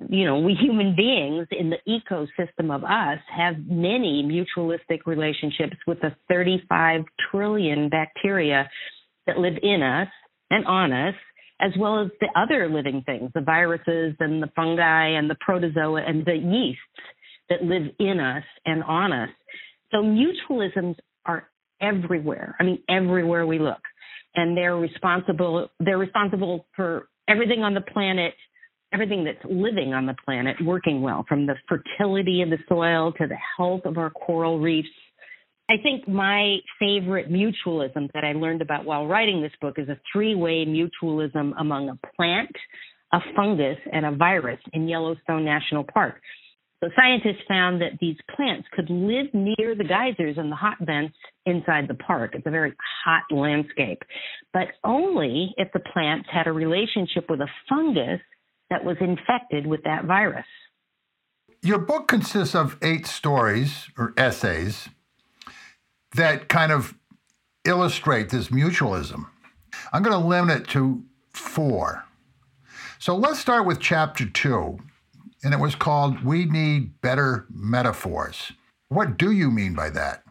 You 0.06 0.26
know, 0.26 0.38
we 0.38 0.54
human 0.60 0.94
beings 0.94 1.46
in 1.50 1.70
the 1.70 1.78
ecosystem 1.88 2.74
of 2.74 2.84
us 2.84 3.20
have 3.34 3.54
many 3.66 4.22
mutualistic 4.22 5.06
relationships 5.06 5.76
with 5.86 6.00
the 6.00 6.14
35 6.28 7.02
trillion 7.30 7.88
bacteria 7.88 8.68
that 9.26 9.38
live 9.38 9.54
in 9.62 9.82
us 9.82 10.08
and 10.50 10.66
on 10.66 10.92
us 10.92 11.14
as 11.60 11.72
well 11.78 12.00
as 12.00 12.10
the 12.20 12.28
other 12.36 12.68
living 12.68 13.02
things, 13.06 13.30
the 13.34 13.40
viruses 13.40 14.14
and 14.20 14.42
the 14.42 14.50
fungi 14.56 15.08
and 15.08 15.30
the 15.30 15.36
protozoa 15.40 16.02
and 16.06 16.24
the 16.24 16.34
yeasts 16.34 16.80
that 17.48 17.62
live 17.62 17.82
in 17.98 18.20
us 18.20 18.44
and 18.66 18.82
on 18.84 19.12
us. 19.12 19.30
So 19.90 19.98
mutualisms 19.98 20.96
are 21.26 21.48
everywhere. 21.80 22.56
I 22.58 22.64
mean, 22.64 22.82
everywhere 22.88 23.46
we 23.46 23.58
look. 23.58 23.80
And 24.34 24.56
they're 24.56 24.76
responsible, 24.76 25.68
they're 25.78 25.98
responsible 25.98 26.66
for 26.74 27.08
everything 27.28 27.62
on 27.62 27.74
the 27.74 27.80
planet, 27.80 28.34
everything 28.92 29.24
that's 29.24 29.38
living 29.44 29.94
on 29.94 30.06
the 30.06 30.16
planet 30.24 30.56
working 30.64 31.02
well, 31.02 31.24
from 31.28 31.46
the 31.46 31.54
fertility 31.68 32.42
of 32.42 32.50
the 32.50 32.58
soil 32.68 33.12
to 33.12 33.26
the 33.28 33.38
health 33.56 33.82
of 33.84 33.96
our 33.96 34.10
coral 34.10 34.58
reefs. 34.58 34.88
I 35.70 35.76
think 35.82 36.06
my 36.06 36.58
favorite 36.78 37.30
mutualism 37.30 38.12
that 38.12 38.22
I 38.22 38.32
learned 38.32 38.60
about 38.60 38.84
while 38.84 39.06
writing 39.06 39.40
this 39.40 39.52
book 39.60 39.78
is 39.78 39.88
a 39.88 39.98
three 40.12 40.34
way 40.34 40.66
mutualism 40.66 41.52
among 41.58 41.88
a 41.88 41.98
plant, 42.16 42.54
a 43.12 43.20
fungus, 43.34 43.78
and 43.90 44.04
a 44.04 44.12
virus 44.12 44.60
in 44.74 44.88
Yellowstone 44.88 45.44
National 45.44 45.84
Park. 45.84 46.20
So 46.82 46.90
scientists 46.94 47.42
found 47.48 47.80
that 47.80 47.92
these 47.98 48.16
plants 48.36 48.68
could 48.74 48.90
live 48.90 49.32
near 49.32 49.74
the 49.74 49.84
geysers 49.84 50.36
and 50.36 50.52
the 50.52 50.56
hot 50.56 50.76
vents 50.82 51.16
inside 51.46 51.88
the 51.88 51.94
park. 51.94 52.32
It's 52.34 52.46
a 52.46 52.50
very 52.50 52.74
hot 53.06 53.22
landscape, 53.30 54.02
but 54.52 54.68
only 54.84 55.54
if 55.56 55.68
the 55.72 55.80
plants 55.80 56.28
had 56.30 56.46
a 56.46 56.52
relationship 56.52 57.30
with 57.30 57.40
a 57.40 57.48
fungus 57.70 58.20
that 58.68 58.84
was 58.84 58.98
infected 59.00 59.66
with 59.66 59.82
that 59.84 60.04
virus. 60.04 60.44
Your 61.62 61.78
book 61.78 62.06
consists 62.06 62.54
of 62.54 62.76
eight 62.82 63.06
stories 63.06 63.88
or 63.96 64.12
essays 64.18 64.90
that 66.14 66.48
kind 66.48 66.72
of 66.72 66.94
illustrate 67.64 68.30
this 68.30 68.48
mutualism. 68.48 69.26
I'm 69.92 70.02
going 70.02 70.20
to 70.20 70.26
limit 70.26 70.62
it 70.62 70.68
to 70.68 71.02
four. 71.32 72.04
So 72.98 73.16
let's 73.16 73.38
start 73.38 73.66
with 73.66 73.80
chapter 73.80 74.26
two, 74.26 74.78
and 75.42 75.52
it 75.52 75.60
was 75.60 75.74
called 75.74 76.24
We 76.24 76.46
Need 76.46 77.00
Better 77.00 77.46
Metaphors. 77.50 78.52
What 78.88 79.18
do 79.18 79.30
you 79.30 79.50
mean 79.50 79.74
by 79.74 79.90
that? 79.90 80.22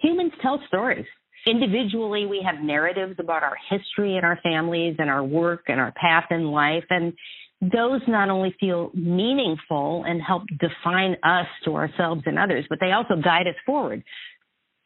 Humans 0.00 0.32
tell 0.42 0.60
stories. 0.66 1.06
Individually, 1.46 2.26
we 2.26 2.42
have 2.44 2.62
narratives 2.62 3.14
about 3.18 3.42
our 3.42 3.56
history 3.70 4.16
and 4.16 4.26
our 4.26 4.38
families 4.42 4.96
and 4.98 5.08
our 5.08 5.24
work 5.24 5.64
and 5.68 5.80
our 5.80 5.92
path 5.92 6.26
in 6.30 6.46
life. 6.46 6.84
And 6.90 7.14
those 7.62 8.00
not 8.08 8.28
only 8.28 8.54
feel 8.58 8.90
meaningful 8.94 10.04
and 10.06 10.20
help 10.20 10.42
define 10.58 11.16
us 11.22 11.46
to 11.64 11.76
ourselves 11.76 12.22
and 12.26 12.38
others, 12.38 12.66
but 12.68 12.78
they 12.80 12.92
also 12.92 13.16
guide 13.16 13.46
us 13.46 13.54
forward. 13.64 14.02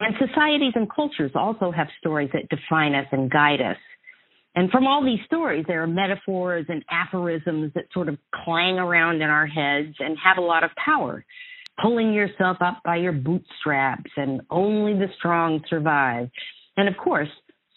And 0.01 0.15
societies 0.19 0.73
and 0.75 0.91
cultures 0.91 1.33
also 1.35 1.71
have 1.71 1.89
stories 1.99 2.31
that 2.33 2.49
define 2.49 2.95
us 2.95 3.07
and 3.13 3.31
guide 3.31 3.61
us. 3.61 3.77
And 4.57 4.71
from 4.71 4.87
all 4.87 5.05
these 5.05 5.21
stories, 5.27 5.65
there 5.67 5.83
are 5.83 5.87
metaphors 5.87 6.67
and 6.69 6.85
aphorisms 6.91 7.73
that 7.75 7.87
sort 7.93 8.09
of 8.09 8.19
clang 8.45 8.79
around 8.79 9.17
in 9.17 9.31
our 9.31 9.47
heads 9.47 9.97
and 9.99 10.17
have 10.23 10.39
a 10.39 10.43
lot 10.43 10.63
of 10.63 10.71
power. 10.77 11.25
Pulling 11.83 12.13
yourself 12.13 12.59
up 12.61 12.81
by 12.85 12.97
your 12.97 13.13
bootstraps 13.13 14.11
and 14.17 14.43
only 14.51 14.95
the 14.95 15.09
strong 15.19 15.61
survive. 15.69 16.31
And 16.77 16.89
of 16.89 16.97
course, 16.97 17.29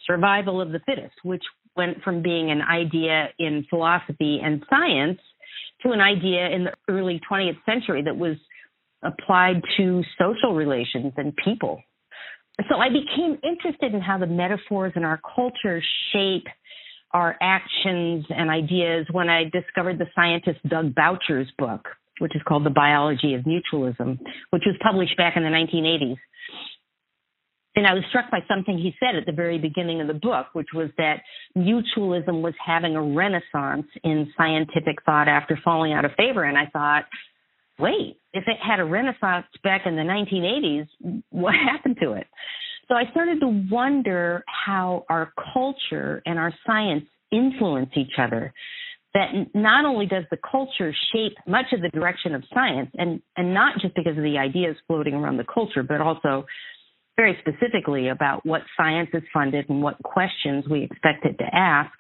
survival 0.06 0.62
of 0.62 0.72
the 0.72 0.80
fittest, 0.86 1.16
which 1.24 1.44
went 1.76 2.04
from 2.04 2.22
being 2.22 2.52
an 2.52 2.62
idea 2.62 3.30
in 3.40 3.66
philosophy 3.70 4.40
and 4.44 4.64
science 4.70 5.20
to 5.84 5.92
an 5.92 6.02
idea 6.02 6.48
in 6.50 6.66
the 6.66 6.74
early 6.90 7.20
20th 7.30 7.58
century 7.66 8.04
that 8.04 8.18
was 8.18 8.38
applied 9.04 9.62
to 9.78 10.04
social 10.20 10.56
relations 10.56 11.14
and 11.18 11.36
people. 11.44 11.82
So 12.70 12.78
I 12.78 12.90
became 12.90 13.38
interested 13.44 13.94
in 13.94 14.02
how 14.02 14.18
the 14.18 14.28
metaphors 14.28 14.94
in 14.96 15.04
our 15.04 15.20
culture 15.36 15.82
shape 16.12 16.48
our 17.12 17.38
actions 17.42 18.26
and 18.30 18.50
ideas 18.50 19.08
when 19.12 19.30
I 19.30 19.46
discovered 19.46 19.98
the 19.98 20.08
scientist 20.14 20.60
Doug 20.68 20.94
Boucher's 20.94 21.48
book, 21.58 21.88
which 22.20 22.36
is 22.36 22.42
called 22.48 22.66
The 22.66 22.70
Biology 22.70 23.34
of 23.34 23.44
Mutualism, 23.44 24.20
which 24.50 24.64
was 24.66 24.76
published 24.82 25.16
back 25.18 25.38
in 25.38 25.44
the 25.44 25.50
1980s. 25.50 26.18
And 27.76 27.86
I 27.86 27.94
was 27.94 28.04
struck 28.10 28.32
by 28.32 28.40
something 28.48 28.76
he 28.76 28.96
said 29.00 29.16
at 29.16 29.28
the 29.28 29.32
very 29.32 29.60
beginning 29.60 30.02
of 30.02 30.08
the 30.08 30.16
book, 30.16 30.48
which 30.54 30.70
was 30.74 30.90
that 30.98 31.22
mutualism 31.56 32.42
was 32.42 32.56
having 32.64 32.96
a 32.96 33.02
renaissance 33.02 33.86
in 34.04 34.34
scientific 34.36 35.04
thought 35.06 35.28
after 35.28 35.60
falling 35.64 35.94
out 35.94 36.04
of 36.04 36.12
favor. 36.18 36.44
And 36.44 36.58
I 36.58 36.66
thought, 36.74 37.06
wait, 37.80 38.18
if 38.34 38.44
it 38.48 38.58
had 38.62 38.80
a 38.80 38.86
renaissance 38.86 39.46
back 39.64 39.82
in 39.86 39.96
the 39.96 40.02
1980s, 40.02 41.24
what 41.30 41.54
happened 41.72 41.98
to 42.02 42.14
it? 42.14 42.28
So 42.88 42.96
I 42.96 43.04
started 43.12 43.42
to 43.42 43.66
wonder 43.70 44.44
how 44.48 45.06
our 45.10 45.34
culture 45.54 46.22
and 46.26 46.40
our 46.40 46.54
science 46.66 47.06
influence 47.32 47.90
each 47.96 48.14
other. 48.18 48.54
That 49.14 49.32
not 49.54 49.86
only 49.86 50.06
does 50.06 50.26
the 50.30 50.38
culture 50.38 50.94
shape 51.12 51.34
much 51.48 51.66
of 51.74 51.82
the 51.82 51.90
direction 51.90 52.36
of 52.36 52.44
science, 52.54 52.92
and, 52.98 53.22
and 53.36 53.54
not 53.54 53.80
just 53.82 53.96
because 53.96 54.18
of 54.18 54.24
the 54.24 54.38
ideas 54.38 54.76
floating 54.86 55.16
around 55.16 55.38
the 55.38 55.46
culture, 55.52 55.84
but 55.84 56.02
also 56.02 56.46
very 57.18 57.36
specifically 57.42 58.10
about 58.10 58.46
what 58.46 58.62
science 58.78 59.10
is 59.14 59.24
funded 59.34 59.68
and 59.70 59.82
what 59.82 60.02
questions 60.04 60.66
we 60.70 60.84
expect 60.84 61.26
it 61.26 61.38
to 61.40 61.46
ask, 61.52 61.92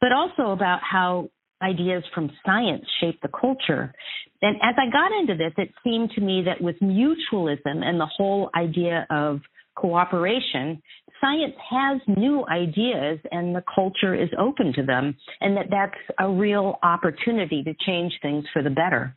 but 0.00 0.12
also 0.12 0.52
about 0.52 0.80
how 0.82 1.30
ideas 1.62 2.04
from 2.14 2.30
science 2.44 2.84
shape 3.00 3.18
the 3.22 3.28
culture. 3.28 3.92
And 4.40 4.56
as 4.62 4.74
I 4.78 4.90
got 4.90 5.10
into 5.18 5.34
this, 5.34 5.52
it 5.56 5.72
seemed 5.82 6.10
to 6.12 6.20
me 6.20 6.42
that 6.46 6.60
with 6.60 6.76
mutualism 6.80 7.84
and 7.84 7.98
the 8.00 8.06
whole 8.06 8.50
idea 8.54 9.06
of 9.10 9.40
cooperation, 9.74 10.80
science 11.20 11.54
has 11.70 12.00
new 12.06 12.44
ideas 12.48 13.18
and 13.32 13.54
the 13.54 13.62
culture 13.74 14.14
is 14.14 14.28
open 14.38 14.72
to 14.74 14.82
them, 14.82 15.16
and 15.40 15.56
that 15.56 15.66
that's 15.70 15.98
a 16.18 16.28
real 16.28 16.78
opportunity 16.82 17.62
to 17.64 17.74
change 17.86 18.12
things 18.22 18.44
for 18.52 18.62
the 18.62 18.70
better. 18.70 19.16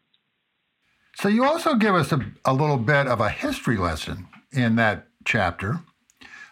So, 1.15 1.27
you 1.27 1.43
also 1.43 1.75
give 1.75 1.93
us 1.93 2.11
a, 2.11 2.19
a 2.45 2.53
little 2.53 2.77
bit 2.77 3.05
of 3.07 3.19
a 3.19 3.29
history 3.29 3.77
lesson 3.77 4.27
in 4.51 4.75
that 4.77 5.07
chapter. 5.25 5.81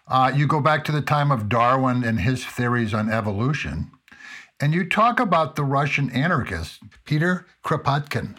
Uh, 0.08 0.32
you 0.36 0.48
go 0.48 0.60
back 0.60 0.84
to 0.86 0.92
the 0.92 1.02
time 1.02 1.32
of 1.32 1.48
Darwin 1.48 2.04
and 2.04 2.20
his 2.20 2.44
theories 2.46 2.94
on 2.94 3.10
evolution, 3.12 3.92
and 4.60 4.74
you 4.74 4.88
talk 4.88 5.20
about 5.20 5.56
the 5.56 5.64
Russian 5.64 6.10
anarchist 6.12 6.82
Peter 7.06 7.46
Kropotkin. 7.64 8.36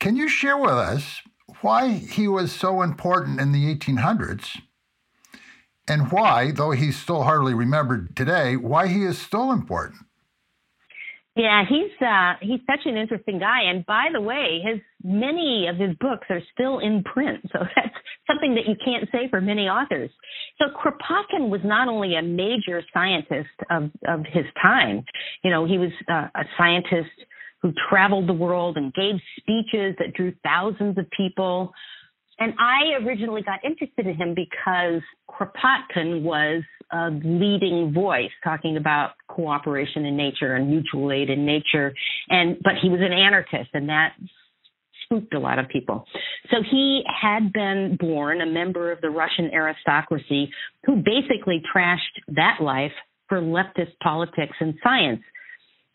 Can 0.00 0.16
you 0.16 0.28
share 0.28 0.56
with 0.56 0.70
us 0.70 1.20
why 1.60 1.90
he 1.90 2.26
was 2.26 2.52
so 2.52 2.80
important 2.80 3.38
in 3.38 3.52
the 3.52 3.74
1800s 3.74 4.58
and 5.86 6.10
why, 6.10 6.52
though 6.52 6.70
he's 6.70 6.98
still 6.98 7.22
hardly 7.22 7.52
remembered 7.52 8.16
today, 8.16 8.56
why 8.56 8.88
he 8.88 9.04
is 9.04 9.18
still 9.18 9.52
important? 9.52 10.00
Yeah, 11.36 11.64
he's 11.68 11.92
uh, 12.04 12.34
he's 12.40 12.60
such 12.68 12.86
an 12.86 12.96
interesting 12.96 13.38
guy, 13.38 13.62
and 13.62 13.86
by 13.86 14.08
the 14.12 14.20
way, 14.20 14.60
his 14.64 14.80
many 15.02 15.68
of 15.68 15.76
his 15.76 15.94
books 16.00 16.26
are 16.28 16.40
still 16.52 16.80
in 16.80 17.04
print, 17.04 17.40
so 17.52 17.60
that's 17.76 17.94
something 18.26 18.56
that 18.56 18.66
you 18.66 18.74
can't 18.84 19.08
say 19.12 19.28
for 19.28 19.40
many 19.40 19.68
authors. 19.68 20.10
So 20.60 20.66
Kropotkin 20.68 21.48
was 21.48 21.60
not 21.62 21.88
only 21.88 22.16
a 22.16 22.22
major 22.22 22.82
scientist 22.92 23.48
of 23.70 23.90
of 24.08 24.24
his 24.26 24.44
time, 24.60 25.04
you 25.44 25.50
know, 25.50 25.66
he 25.66 25.78
was 25.78 25.92
uh, 26.10 26.28
a 26.34 26.44
scientist 26.58 27.10
who 27.62 27.72
traveled 27.88 28.28
the 28.28 28.34
world 28.34 28.76
and 28.76 28.92
gave 28.94 29.14
speeches 29.38 29.94
that 29.98 30.14
drew 30.14 30.32
thousands 30.42 30.96
of 30.98 31.06
people. 31.10 31.72
And 32.38 32.54
I 32.58 33.04
originally 33.04 33.42
got 33.42 33.64
interested 33.64 34.06
in 34.06 34.16
him 34.16 34.34
because 34.34 35.02
Kropotkin 35.28 36.22
was 36.22 36.62
a 36.90 37.10
leading 37.10 37.92
voice 37.92 38.30
talking 38.42 38.76
about 38.76 39.12
cooperation 39.28 40.06
in 40.06 40.16
nature 40.16 40.54
and 40.54 40.70
mutual 40.70 41.12
aid 41.12 41.28
in 41.28 41.44
nature. 41.44 41.92
And, 42.28 42.56
but 42.64 42.74
he 42.80 42.88
was 42.88 43.00
an 43.00 43.12
anarchist 43.12 43.70
and 43.74 43.88
that 43.88 44.14
spooked 45.04 45.34
a 45.34 45.38
lot 45.38 45.58
of 45.58 45.68
people. 45.68 46.04
So 46.50 46.58
he 46.68 47.02
had 47.20 47.52
been 47.52 47.96
born 47.98 48.40
a 48.40 48.46
member 48.46 48.90
of 48.92 49.00
the 49.00 49.10
Russian 49.10 49.50
aristocracy 49.52 50.50
who 50.86 50.96
basically 50.96 51.62
trashed 51.74 51.98
that 52.28 52.58
life 52.60 52.92
for 53.28 53.40
leftist 53.40 53.92
politics 54.02 54.56
and 54.60 54.74
science. 54.82 55.22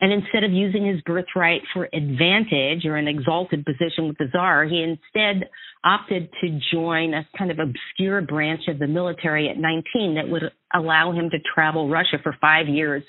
And 0.02 0.12
instead 0.12 0.44
of 0.44 0.52
using 0.52 0.86
his 0.86 1.00
birthright 1.02 1.62
for 1.74 1.86
advantage 1.86 2.86
or 2.86 2.98
an 2.98 3.08
exalted 3.08 3.66
position 3.66 4.08
with 4.08 4.18
the 4.18 4.28
czar, 4.32 4.66
he 4.66 4.84
instead 4.84 5.50
opted 5.86 6.30
to 6.42 6.60
join 6.72 7.14
a 7.14 7.26
kind 7.38 7.50
of 7.50 7.60
obscure 7.60 8.22
branch 8.22 8.62
of 8.68 8.78
the 8.78 8.88
military 8.88 9.50
at 9.50 9.58
19 9.58 10.16
that 10.16 10.28
would 10.28 10.44
allow 10.74 11.14
him 11.14 11.30
to 11.30 11.38
travel 11.54 11.90
Russia 11.90 12.18
for 12.22 12.36
five 12.42 12.68
years, 12.68 13.04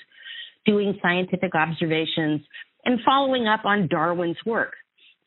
doing 0.65 0.97
scientific 1.01 1.53
observations 1.55 2.41
and 2.85 2.99
following 3.05 3.47
up 3.47 3.65
on 3.65 3.89
Darwin's 3.89 4.37
work. 4.45 4.73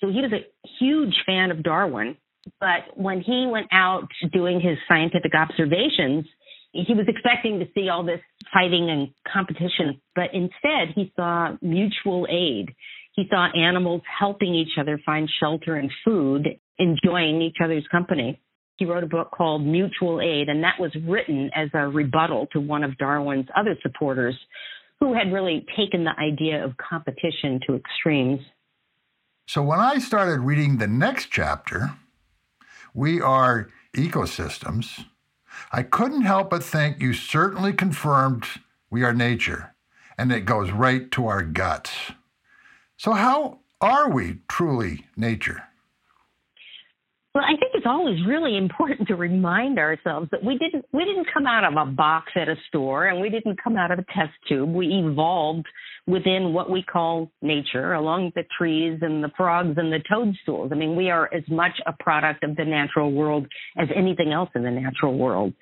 So 0.00 0.08
he 0.08 0.22
was 0.22 0.32
a 0.32 0.46
huge 0.78 1.14
fan 1.26 1.50
of 1.50 1.62
Darwin. 1.62 2.16
But 2.58 2.96
when 2.96 3.20
he 3.20 3.46
went 3.50 3.66
out 3.70 4.08
doing 4.32 4.60
his 4.60 4.78
scientific 4.88 5.34
observations, 5.34 6.24
he 6.72 6.94
was 6.94 7.06
expecting 7.08 7.58
to 7.58 7.66
see 7.74 7.88
all 7.88 8.04
this 8.04 8.20
fighting 8.52 8.90
and 8.90 9.08
competition, 9.30 10.00
but 10.14 10.32
instead 10.32 10.94
he 10.94 11.12
saw 11.16 11.56
mutual 11.60 12.26
aid. 12.30 12.74
He 13.14 13.26
saw 13.28 13.48
animals 13.56 14.02
helping 14.18 14.54
each 14.54 14.78
other 14.78 15.00
find 15.04 15.28
shelter 15.40 15.74
and 15.74 15.90
food, 16.04 16.48
enjoying 16.78 17.42
each 17.42 17.56
other's 17.62 17.86
company. 17.90 18.40
He 18.76 18.86
wrote 18.86 19.04
a 19.04 19.08
book 19.08 19.30
called 19.30 19.62
Mutual 19.62 20.22
Aid, 20.22 20.48
and 20.48 20.64
that 20.64 20.80
was 20.80 20.90
written 21.06 21.50
as 21.54 21.68
a 21.74 21.88
rebuttal 21.88 22.46
to 22.52 22.60
one 22.60 22.82
of 22.82 22.96
Darwin's 22.96 23.46
other 23.54 23.76
supporters 23.82 24.34
who 25.00 25.12
had 25.12 25.32
really 25.32 25.66
taken 25.76 26.04
the 26.04 26.18
idea 26.18 26.64
of 26.64 26.76
competition 26.76 27.60
to 27.66 27.74
extremes. 27.74 28.40
So 29.46 29.62
when 29.62 29.80
I 29.80 29.98
started 29.98 30.40
reading 30.40 30.78
the 30.78 30.86
next 30.86 31.30
chapter, 31.30 31.90
we 32.94 33.20
are 33.20 33.68
ecosystems, 33.94 35.04
I 35.73 35.83
couldn't 35.83 36.23
help 36.23 36.50
but 36.50 36.64
think 36.64 37.00
you 37.00 37.12
certainly 37.12 37.73
confirmed 37.73 38.47
we 38.90 39.02
are 39.02 39.14
nature, 39.14 39.75
and 40.19 40.33
it 40.33 40.45
goes 40.45 40.71
right 40.71 41.11
to 41.12 41.26
our 41.26 41.42
guts. 41.42 42.12
So, 42.97 43.12
how 43.12 43.61
are 43.80 44.11
we 44.11 44.40
truly 44.49 45.07
nature? 45.16 45.69
Well, 47.32 47.44
I 47.44 47.50
think 47.60 47.72
it's 47.75 47.87
always 47.87 48.18
really 48.26 48.56
important 48.56 49.06
to 49.06 49.14
remind 49.14 49.78
ourselves 49.78 50.28
that 50.32 50.42
we 50.42 50.58
didn't 50.58 50.84
we 50.92 51.04
didn't 51.04 51.28
come 51.32 51.46
out 51.46 51.62
of 51.62 51.75
a 51.76 51.88
box 51.88 52.32
at 52.34 52.49
a 52.49 52.56
store 52.66 53.06
and 53.06 53.20
we 53.20 53.30
didn't 53.30 53.62
come 53.62 53.76
out 53.76 53.92
of 53.92 54.00
a 54.00 54.04
test 54.12 54.32
tube. 54.49 54.68
We 54.68 54.88
evolved 54.88 55.66
within 56.08 56.52
what 56.52 56.70
we 56.70 56.82
call 56.82 57.30
nature, 57.40 57.92
along 57.92 58.25
with 58.25 58.34
the 58.34 58.44
trees 58.58 58.99
and 59.02 59.22
the 59.22 59.30
frogs 59.37 59.75
and 59.76 59.92
the 59.92 60.02
toadstools. 60.12 60.70
I 60.72 60.75
mean, 60.75 60.96
we 60.96 61.08
are 61.10 61.32
as 61.32 61.44
much 61.49 61.72
a 61.87 61.92
product 62.02 62.42
of 62.42 62.56
the 62.56 62.64
natural 62.64 63.12
world 63.12 63.46
as 63.78 63.87
anything 63.94 64.32
else 64.32 64.50
in 64.56 64.64
the 64.64 64.70
natural 64.72 65.16
world. 65.16 65.52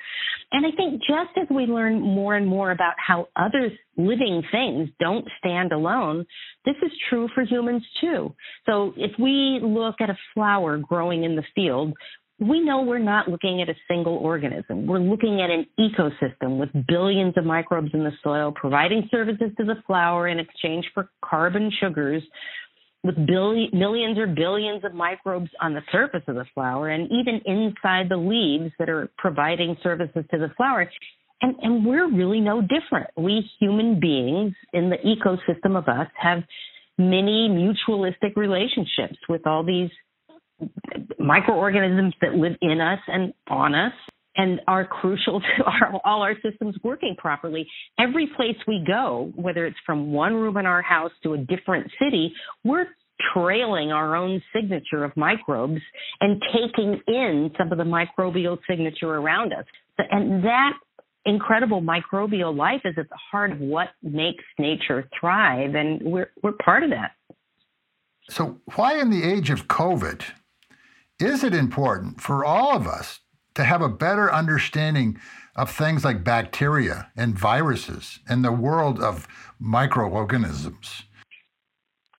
And 0.52 0.64
I 0.64 0.70
think 0.75 1.02
just 1.02 1.37
as 1.37 1.54
we 1.54 1.66
learn 1.66 2.00
more 2.00 2.34
and 2.34 2.46
more 2.46 2.70
about 2.70 2.94
how 2.96 3.28
other 3.37 3.70
living 3.98 4.42
things 4.50 4.88
don't 5.00 5.26
stand 5.38 5.72
alone, 5.72 6.24
this 6.64 6.76
is 6.82 6.92
true 7.10 7.28
for 7.34 7.42
humans 7.42 7.84
too. 8.00 8.34
So 8.64 8.94
if 8.96 9.12
we 9.18 9.60
look 9.62 9.96
at 10.00 10.08
a 10.08 10.18
flower 10.32 10.78
growing 10.78 11.24
in 11.24 11.36
the 11.36 11.44
field, 11.54 11.92
we 12.40 12.60
know 12.60 12.82
we're 12.82 12.98
not 13.00 13.28
looking 13.28 13.60
at 13.60 13.68
a 13.68 13.74
single 13.88 14.14
organism. 14.14 14.86
We're 14.86 15.00
looking 15.00 15.40
at 15.40 15.50
an 15.50 15.66
ecosystem 15.78 16.58
with 16.58 16.68
billions 16.86 17.34
of 17.36 17.44
microbes 17.44 17.90
in 17.92 18.04
the 18.04 18.12
soil, 18.22 18.52
providing 18.54 19.08
services 19.10 19.50
to 19.58 19.64
the 19.64 19.74
flower 19.86 20.28
in 20.28 20.38
exchange 20.38 20.86
for 20.94 21.10
carbon 21.24 21.72
sugars, 21.80 22.22
with 23.02 23.14
billion, 23.26 23.70
millions 23.72 24.18
or 24.18 24.28
billions 24.28 24.84
of 24.84 24.94
microbes 24.94 25.50
on 25.60 25.74
the 25.74 25.82
surface 25.90 26.22
of 26.28 26.36
the 26.36 26.44
flower, 26.54 26.88
and 26.88 27.10
even 27.10 27.40
inside 27.44 28.08
the 28.08 28.16
leaves 28.16 28.72
that 28.78 28.88
are 28.88 29.10
providing 29.18 29.76
services 29.82 30.24
to 30.30 30.38
the 30.38 30.50
flower. 30.56 30.88
And, 31.40 31.54
and 31.62 31.87
we're 31.87 32.11
really 32.11 32.40
no 32.40 32.61
different. 32.61 33.11
We 33.16 33.49
human 33.61 34.00
beings 34.00 34.54
in 34.73 34.90
the 34.90 34.97
ecosystem 34.97 35.76
of 35.76 35.87
us 35.88 36.09
have 36.21 36.42
many 36.97 37.49
mutualistic 37.49 38.35
relationships 38.37 39.18
with 39.28 39.47
all 39.47 39.64
these 39.64 39.90
microorganisms 41.18 42.14
that 42.21 42.35
live 42.35 42.54
in 42.61 42.80
us 42.80 42.99
and 43.07 43.33
on 43.49 43.75
us 43.75 43.92
and 44.37 44.61
are 44.66 44.85
crucial 44.85 45.40
to 45.59 45.64
our, 45.64 46.01
all 46.05 46.22
our 46.22 46.35
systems 46.42 46.77
working 46.83 47.14
properly. 47.18 47.68
Every 47.98 48.29
place 48.37 48.57
we 48.66 48.85
go, 48.87 49.33
whether 49.37 49.66
it's 49.66 49.79
from 49.87 50.12
one 50.12 50.35
room 50.35 50.57
in 50.57 50.66
our 50.66 50.83
house 50.83 51.12
to 51.22 51.35
a 51.35 51.38
different 51.38 51.90
city, 52.03 52.33
we're 52.64 52.87
trailing 53.35 53.90
our 53.90 54.14
own 54.14 54.40
signature 54.55 55.05
of 55.05 55.16
microbes 55.16 55.81
and 56.20 56.40
taking 56.53 57.01
in 57.09 57.51
some 57.59 57.70
of 57.72 57.79
the 57.79 57.85
microbial 57.85 58.59
signature 58.68 59.14
around 59.14 59.53
us. 59.53 59.64
And 60.11 60.44
that 60.44 60.74
incredible 61.28 61.82
microbial 61.82 62.56
life 62.56 62.80
is 62.84 62.94
at 62.96 63.08
the 63.08 63.18
heart 63.30 63.52
of 63.52 63.60
what 63.60 63.88
makes 64.02 64.44
nature 64.58 65.08
thrive, 65.18 65.74
and 65.74 66.02
we're, 66.02 66.30
we're 66.42 66.52
part 66.52 66.82
of 66.82 66.90
that. 66.90 67.12
So, 68.30 68.60
why 68.74 68.98
in 68.98 69.10
the 69.10 69.22
age 69.22 69.50
of 69.50 69.68
COVID 69.68 70.22
is 71.20 71.42
it 71.44 71.54
important 71.54 72.20
for 72.20 72.44
all 72.44 72.76
of 72.76 72.86
us 72.86 73.20
to 73.54 73.64
have 73.64 73.82
a 73.82 73.88
better 73.88 74.32
understanding 74.32 75.18
of 75.56 75.70
things 75.70 76.04
like 76.04 76.22
bacteria 76.22 77.10
and 77.16 77.38
viruses 77.38 78.20
and 78.28 78.44
the 78.44 78.52
world 78.52 79.00
of 79.00 79.26
microorganisms? 79.58 81.02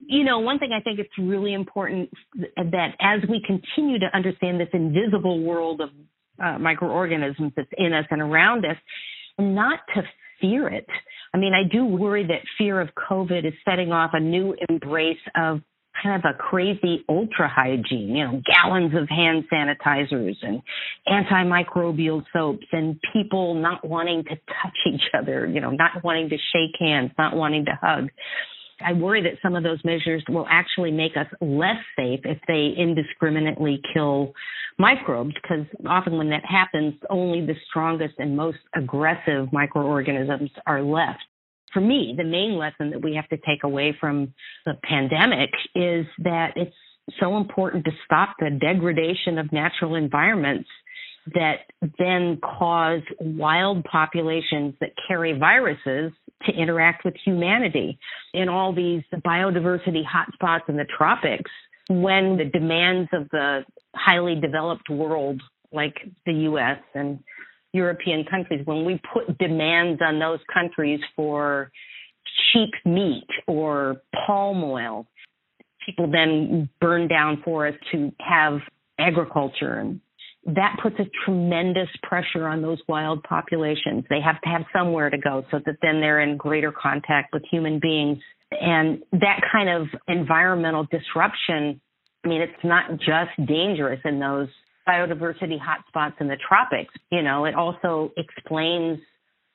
You 0.01 0.23
know, 0.23 0.39
one 0.39 0.59
thing 0.59 0.71
I 0.73 0.81
think 0.81 0.99
it's 0.99 1.17
really 1.17 1.53
important 1.53 2.09
that 2.35 2.95
as 2.99 3.21
we 3.29 3.41
continue 3.45 3.99
to 3.99 4.07
understand 4.13 4.59
this 4.59 4.69
invisible 4.73 5.41
world 5.41 5.81
of 5.81 5.89
uh, 6.43 6.57
microorganisms 6.59 7.53
that's 7.55 7.69
in 7.77 7.93
us 7.93 8.05
and 8.11 8.21
around 8.21 8.65
us, 8.65 8.77
and 9.37 9.55
not 9.55 9.79
to 9.95 10.03
fear 10.39 10.67
it. 10.67 10.87
I 11.33 11.37
mean, 11.37 11.53
I 11.53 11.67
do 11.71 11.85
worry 11.85 12.25
that 12.27 12.41
fear 12.57 12.81
of 12.81 12.89
COVID 13.09 13.45
is 13.45 13.53
setting 13.63 13.91
off 13.91 14.11
a 14.13 14.19
new 14.19 14.55
embrace 14.69 15.17
of 15.35 15.61
kind 16.01 16.23
of 16.23 16.29
a 16.33 16.37
crazy 16.37 17.03
ultra 17.09 17.47
hygiene, 17.47 18.15
you 18.15 18.25
know, 18.25 18.41
gallons 18.45 18.93
of 18.95 19.09
hand 19.09 19.45
sanitizers 19.51 20.35
and 20.41 20.61
antimicrobial 21.07 22.23
soaps 22.31 22.65
and 22.71 22.99
people 23.13 23.55
not 23.55 23.85
wanting 23.87 24.23
to 24.23 24.29
touch 24.29 24.77
each 24.87 25.01
other, 25.17 25.45
you 25.45 25.59
know, 25.59 25.71
not 25.71 26.03
wanting 26.03 26.29
to 26.29 26.37
shake 26.53 26.75
hands, 26.79 27.11
not 27.17 27.35
wanting 27.35 27.65
to 27.65 27.77
hug. 27.81 28.09
I 28.85 28.93
worry 28.93 29.21
that 29.23 29.33
some 29.41 29.55
of 29.55 29.63
those 29.63 29.79
measures 29.83 30.23
will 30.29 30.47
actually 30.49 30.91
make 30.91 31.17
us 31.17 31.27
less 31.41 31.77
safe 31.97 32.21
if 32.23 32.37
they 32.47 32.73
indiscriminately 32.77 33.81
kill 33.93 34.33
microbes, 34.77 35.33
because 35.41 35.65
often 35.85 36.17
when 36.17 36.29
that 36.29 36.45
happens, 36.45 36.93
only 37.09 37.45
the 37.45 37.55
strongest 37.69 38.15
and 38.17 38.35
most 38.35 38.57
aggressive 38.75 39.51
microorganisms 39.51 40.51
are 40.65 40.81
left. 40.81 41.19
For 41.73 41.81
me, 41.81 42.15
the 42.17 42.23
main 42.23 42.57
lesson 42.57 42.89
that 42.91 43.03
we 43.03 43.15
have 43.15 43.27
to 43.29 43.37
take 43.37 43.63
away 43.63 43.95
from 43.99 44.33
the 44.65 44.73
pandemic 44.83 45.49
is 45.75 46.05
that 46.19 46.53
it's 46.55 46.73
so 47.19 47.37
important 47.37 47.85
to 47.85 47.91
stop 48.05 48.35
the 48.39 48.49
degradation 48.49 49.37
of 49.37 49.51
natural 49.51 49.95
environments 49.95 50.69
that 51.33 51.59
then 51.97 52.39
cause 52.41 53.01
wild 53.19 53.83
populations 53.83 54.73
that 54.79 54.91
carry 55.07 55.37
viruses 55.37 56.11
to 56.45 56.53
interact 56.53 57.05
with 57.05 57.13
humanity. 57.23 57.99
In 58.33 58.49
all 58.49 58.73
these 58.73 59.03
biodiversity 59.13 60.03
hotspots 60.03 60.69
in 60.69 60.77
the 60.77 60.85
tropics, 60.97 61.51
when 61.89 62.37
the 62.37 62.45
demands 62.45 63.09
of 63.13 63.29
the 63.29 63.63
highly 63.95 64.35
developed 64.39 64.89
world, 64.89 65.41
like 65.71 65.95
the 66.25 66.33
US 66.33 66.79
and 66.93 67.19
European 67.73 68.25
countries, 68.25 68.65
when 68.65 68.85
we 68.85 68.99
put 69.13 69.37
demands 69.37 70.01
on 70.01 70.19
those 70.19 70.39
countries 70.51 70.99
for 71.15 71.71
cheap 72.51 72.69
meat 72.85 73.27
or 73.47 74.01
palm 74.25 74.63
oil, 74.63 75.07
people 75.85 76.09
then 76.09 76.69
burn 76.79 77.07
down 77.07 77.41
forests 77.43 77.81
to 77.91 78.11
have 78.19 78.59
agriculture 78.99 79.75
and 79.75 80.01
that 80.55 80.77
puts 80.81 80.95
a 80.99 81.05
tremendous 81.25 81.89
pressure 82.03 82.47
on 82.47 82.61
those 82.61 82.79
wild 82.87 83.23
populations. 83.23 84.03
They 84.09 84.21
have 84.21 84.41
to 84.41 84.49
have 84.49 84.63
somewhere 84.73 85.09
to 85.09 85.17
go 85.17 85.45
so 85.51 85.59
that 85.65 85.75
then 85.81 86.01
they're 86.01 86.21
in 86.21 86.37
greater 86.37 86.71
contact 86.71 87.33
with 87.33 87.43
human 87.49 87.79
beings. 87.79 88.19
And 88.51 89.03
that 89.11 89.41
kind 89.51 89.69
of 89.69 89.87
environmental 90.07 90.87
disruption, 90.89 91.79
I 92.23 92.27
mean, 92.27 92.41
it's 92.41 92.63
not 92.63 92.91
just 92.97 93.47
dangerous 93.47 93.99
in 94.05 94.19
those 94.19 94.47
biodiversity 94.87 95.57
hotspots 95.59 96.19
in 96.19 96.27
the 96.27 96.37
tropics. 96.47 96.93
You 97.11 97.21
know, 97.21 97.45
it 97.45 97.53
also 97.53 98.11
explains 98.17 98.99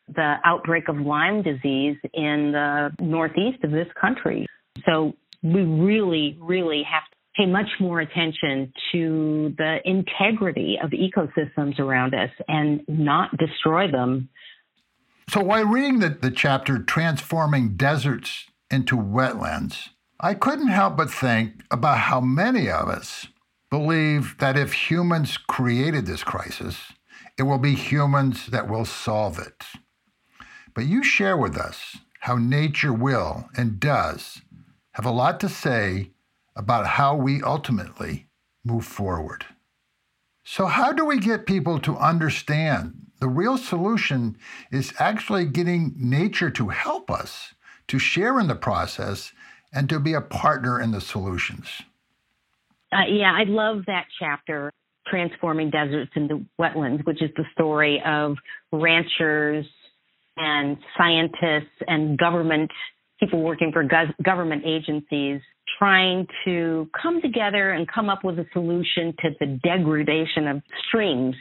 the 0.09 0.37
outbreak 0.45 0.89
of 0.89 0.97
Lyme 0.97 1.43
disease 1.43 1.97
in 2.13 2.53
the 2.53 2.91
northeast 3.01 3.65
of 3.65 3.71
this 3.71 3.89
country. 4.01 4.47
So 4.87 5.15
we 5.43 5.63
really, 5.63 6.39
really 6.41 6.83
have 6.83 7.05
to 7.11 7.14
pay 7.37 7.47
much 7.47 7.69
more 7.81 8.01
attention 8.01 8.73
to 8.93 9.55
the 9.59 9.79
integrity 9.85 10.79
of 10.83 10.91
ecosystems 10.91 11.79
around 11.79 12.15
us 12.15 12.31
and 12.49 12.83
not 12.89 13.37
destroy 13.37 13.91
them. 13.91 14.29
So 15.29 15.43
while 15.43 15.65
reading 15.67 16.01
the, 16.01 16.11
the 16.11 16.31
chapter 16.31 16.79
Transforming 16.79 17.77
Deserts 17.77 18.47
into 18.71 18.97
Wetlands, 18.97 19.89
I 20.21 20.35
couldn't 20.35 20.69
help 20.69 20.97
but 20.97 21.11
think 21.11 21.65
about 21.71 21.99
how 21.99 22.21
many 22.21 22.71
of 22.71 22.89
us 22.89 23.29
believe 23.71 24.37
that 24.39 24.57
if 24.57 24.73
humans 24.91 25.37
created 25.37 26.07
this 26.07 26.23
crisis, 26.23 26.93
it 27.37 27.43
will 27.43 27.59
be 27.59 27.75
humans 27.75 28.47
that 28.47 28.69
will 28.69 28.85
solve 28.85 29.39
it. 29.39 29.65
but 30.75 30.85
you 30.85 31.03
share 31.03 31.37
with 31.37 31.57
us 31.57 31.99
how 32.21 32.37
nature 32.37 32.93
will 32.93 33.49
and 33.57 33.81
does 33.81 34.43
have 34.93 35.07
a 35.07 35.11
lot 35.11 35.41
to 35.41 35.49
say 35.49 36.11
about 36.57 36.87
how 36.87 37.17
we 37.17 37.43
ultimately 37.43 38.29
move 38.65 38.85
forward. 38.85 39.45
So, 40.45 40.67
how 40.67 40.93
do 40.93 41.05
we 41.05 41.19
get 41.19 41.47
people 41.47 41.79
to 41.81 41.97
understand 41.97 42.95
the 43.21 43.29
real 43.29 43.57
solution 43.57 44.37
is 44.71 44.93
actually 44.99 45.47
getting 45.47 45.95
nature 45.97 46.51
to 46.51 46.69
help 46.69 47.11
us, 47.11 47.55
to 47.89 47.99
share 47.99 48.39
in 48.39 48.49
the 48.49 48.55
process, 48.55 49.33
and 49.73 49.89
to 49.89 49.99
be 49.99 50.13
a 50.13 50.21
partner 50.21 50.81
in 50.81 50.91
the 50.91 51.01
solutions? 51.01 51.83
Uh, 52.93 53.07
yeah, 53.09 53.33
I 53.33 53.45
love 53.45 53.85
that 53.87 54.07
chapter, 54.19 54.71
Transforming 55.09 55.71
Deserts 55.71 56.13
into 56.15 56.45
Wetlands, 56.61 57.05
which 57.07 57.23
is 57.23 57.31
the 57.37 57.45
story 57.53 58.03
of 58.05 58.37
ranchers 58.71 59.67
and 60.37 60.77
scientists 60.97 61.75
and 61.87 62.19
government 62.19 62.71
people 63.25 63.43
working 63.43 63.73
for 63.73 63.87
government 64.23 64.63
agencies 64.67 65.41
trying 65.79 66.27
to 66.45 66.89
come 67.01 67.21
together 67.21 67.71
and 67.71 67.89
come 67.89 68.09
up 68.09 68.23
with 68.23 68.39
a 68.39 68.47
solution 68.53 69.15
to 69.21 69.31
the 69.41 69.59
degradation 69.63 70.47
of 70.47 70.63
streams 70.89 71.35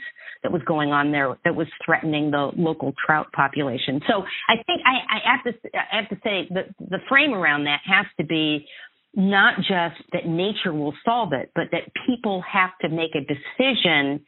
that 0.43 0.51
was 0.51 0.61
going 0.63 0.91
on 0.91 1.11
there 1.11 1.37
that 1.45 1.55
was 1.55 1.67
threatening 1.85 2.31
the 2.31 2.51
local 2.55 2.93
trout 3.05 3.27
population. 3.33 4.01
So 4.07 4.23
I 4.49 4.55
think 4.65 4.81
I, 4.85 5.17
I 5.17 5.35
have 5.35 5.43
to 5.43 5.69
I 5.73 6.01
have 6.01 6.09
to 6.09 6.15
say 6.23 6.47
that 6.53 6.65
the 6.79 6.99
frame 7.07 7.33
around 7.33 7.65
that 7.65 7.79
has 7.85 8.05
to 8.19 8.25
be 8.25 8.67
not 9.15 9.57
just 9.57 10.01
that 10.11 10.25
nature 10.25 10.73
will 10.73 10.93
solve 11.05 11.33
it, 11.33 11.51
but 11.55 11.65
that 11.71 11.83
people 12.07 12.43
have 12.51 12.71
to 12.81 12.89
make 12.89 13.11
a 13.15 13.21
decision 13.21 14.25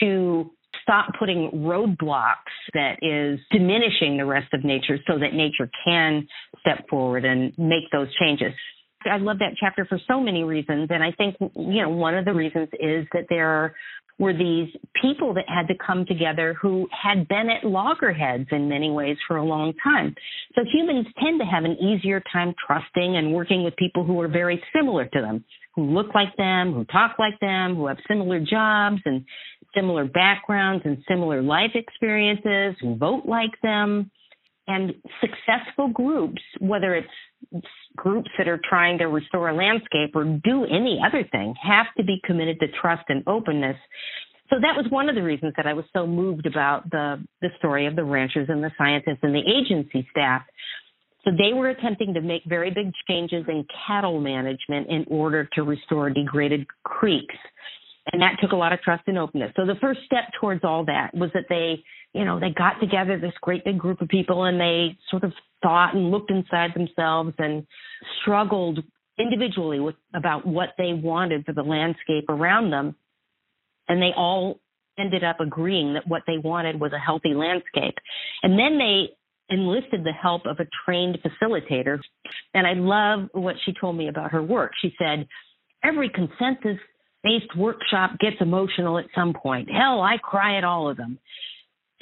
to 0.00 0.50
stop 0.82 1.12
putting 1.18 1.50
roadblocks 1.54 2.34
that 2.74 2.98
is 3.02 3.38
diminishing 3.50 4.16
the 4.16 4.24
rest 4.24 4.52
of 4.52 4.64
nature 4.64 4.98
so 5.06 5.18
that 5.18 5.34
nature 5.34 5.70
can 5.84 6.26
step 6.60 6.88
forward 6.88 7.24
and 7.24 7.52
make 7.58 7.84
those 7.92 8.08
changes. 8.16 8.52
I 9.10 9.16
love 9.16 9.38
that 9.38 9.54
chapter 9.58 9.84
for 9.86 9.98
so 10.06 10.20
many 10.20 10.44
reasons. 10.44 10.88
And 10.90 11.02
I 11.02 11.12
think, 11.12 11.36
you 11.40 11.82
know, 11.82 11.88
one 11.88 12.16
of 12.16 12.24
the 12.24 12.34
reasons 12.34 12.68
is 12.78 13.06
that 13.12 13.26
there 13.30 13.74
were 14.18 14.34
these 14.34 14.68
people 15.00 15.32
that 15.32 15.46
had 15.48 15.66
to 15.66 15.74
come 15.84 16.04
together 16.04 16.54
who 16.60 16.86
had 16.92 17.26
been 17.26 17.48
at 17.48 17.64
loggerheads 17.64 18.46
in 18.52 18.68
many 18.68 18.90
ways 18.90 19.16
for 19.26 19.38
a 19.38 19.44
long 19.44 19.72
time. 19.82 20.14
So 20.54 20.62
humans 20.70 21.06
tend 21.18 21.40
to 21.40 21.46
have 21.46 21.64
an 21.64 21.78
easier 21.78 22.22
time 22.30 22.54
trusting 22.66 23.16
and 23.16 23.32
working 23.32 23.64
with 23.64 23.74
people 23.76 24.04
who 24.04 24.20
are 24.20 24.28
very 24.28 24.62
similar 24.76 25.06
to 25.06 25.20
them, 25.22 25.42
who 25.74 25.84
look 25.84 26.14
like 26.14 26.36
them, 26.36 26.74
who 26.74 26.84
talk 26.84 27.16
like 27.18 27.40
them, 27.40 27.76
who 27.76 27.86
have 27.86 27.96
similar 28.06 28.40
jobs 28.40 29.00
and 29.06 29.24
similar 29.74 30.04
backgrounds 30.04 30.82
and 30.84 30.98
similar 31.08 31.42
life 31.42 31.72
experiences, 31.74 32.76
who 32.80 32.96
vote 32.96 33.24
like 33.26 33.52
them. 33.62 34.10
And 34.66 34.94
successful 35.20 35.88
groups, 35.88 36.40
whether 36.60 36.94
it's 36.94 37.64
groups 37.96 38.30
that 38.38 38.46
are 38.46 38.60
trying 38.68 38.98
to 38.98 39.06
restore 39.06 39.48
a 39.48 39.54
landscape 39.54 40.14
or 40.14 40.24
do 40.24 40.64
any 40.64 41.00
other 41.04 41.26
thing, 41.32 41.54
have 41.60 41.86
to 41.96 42.04
be 42.04 42.20
committed 42.24 42.60
to 42.60 42.66
trust 42.80 43.02
and 43.08 43.24
openness. 43.26 43.76
So 44.48 44.56
that 44.60 44.76
was 44.76 44.86
one 44.90 45.08
of 45.08 45.14
the 45.14 45.22
reasons 45.22 45.54
that 45.56 45.66
I 45.66 45.72
was 45.72 45.84
so 45.92 46.06
moved 46.06 46.46
about 46.46 46.88
the, 46.90 47.24
the 47.40 47.48
story 47.58 47.86
of 47.86 47.96
the 47.96 48.04
ranchers 48.04 48.48
and 48.48 48.62
the 48.62 48.70
scientists 48.76 49.20
and 49.22 49.34
the 49.34 49.40
agency 49.40 50.06
staff. 50.10 50.42
So 51.24 51.30
they 51.30 51.52
were 51.52 51.68
attempting 51.68 52.14
to 52.14 52.20
make 52.20 52.42
very 52.46 52.70
big 52.70 52.92
changes 53.08 53.44
in 53.48 53.64
cattle 53.86 54.20
management 54.20 54.88
in 54.88 55.04
order 55.08 55.48
to 55.54 55.62
restore 55.62 56.10
degraded 56.10 56.66
creeks. 56.84 57.34
And 58.12 58.22
that 58.22 58.36
took 58.40 58.52
a 58.52 58.56
lot 58.56 58.72
of 58.72 58.80
trust 58.80 59.04
and 59.06 59.18
openness. 59.18 59.52
So 59.56 59.66
the 59.66 59.76
first 59.80 60.00
step 60.04 60.24
towards 60.40 60.64
all 60.64 60.84
that 60.86 61.14
was 61.14 61.30
that 61.34 61.44
they 61.48 61.82
you 62.12 62.24
know, 62.24 62.40
they 62.40 62.50
got 62.50 62.80
together 62.80 63.18
this 63.18 63.32
great 63.40 63.64
big 63.64 63.78
group 63.78 64.00
of 64.00 64.08
people 64.08 64.44
and 64.44 64.60
they 64.60 64.98
sort 65.10 65.24
of 65.24 65.32
thought 65.62 65.94
and 65.94 66.10
looked 66.10 66.30
inside 66.30 66.70
themselves 66.74 67.34
and 67.38 67.66
struggled 68.20 68.80
individually 69.18 69.80
with 69.80 69.94
about 70.14 70.46
what 70.46 70.70
they 70.76 70.92
wanted 70.92 71.44
for 71.44 71.52
the 71.52 71.62
landscape 71.62 72.24
around 72.28 72.70
them. 72.70 72.96
And 73.88 74.00
they 74.00 74.10
all 74.16 74.60
ended 74.98 75.22
up 75.22 75.40
agreeing 75.40 75.94
that 75.94 76.06
what 76.06 76.22
they 76.26 76.38
wanted 76.38 76.80
was 76.80 76.92
a 76.92 76.98
healthy 76.98 77.34
landscape. 77.34 77.94
And 78.42 78.58
then 78.58 78.78
they 78.78 79.10
enlisted 79.48 80.04
the 80.04 80.12
help 80.12 80.46
of 80.46 80.58
a 80.58 80.66
trained 80.84 81.18
facilitator. 81.22 81.98
And 82.54 82.66
I 82.66 82.74
love 82.74 83.28
what 83.32 83.56
she 83.64 83.72
told 83.78 83.96
me 83.96 84.08
about 84.08 84.32
her 84.32 84.42
work. 84.42 84.72
She 84.80 84.94
said, 84.98 85.26
every 85.84 86.08
consensus 86.08 86.78
based 87.22 87.56
workshop 87.56 88.12
gets 88.20 88.36
emotional 88.40 88.98
at 88.98 89.06
some 89.14 89.32
point. 89.32 89.68
Hell, 89.70 90.00
I 90.00 90.16
cry 90.18 90.56
at 90.56 90.64
all 90.64 90.88
of 90.88 90.96
them. 90.96 91.18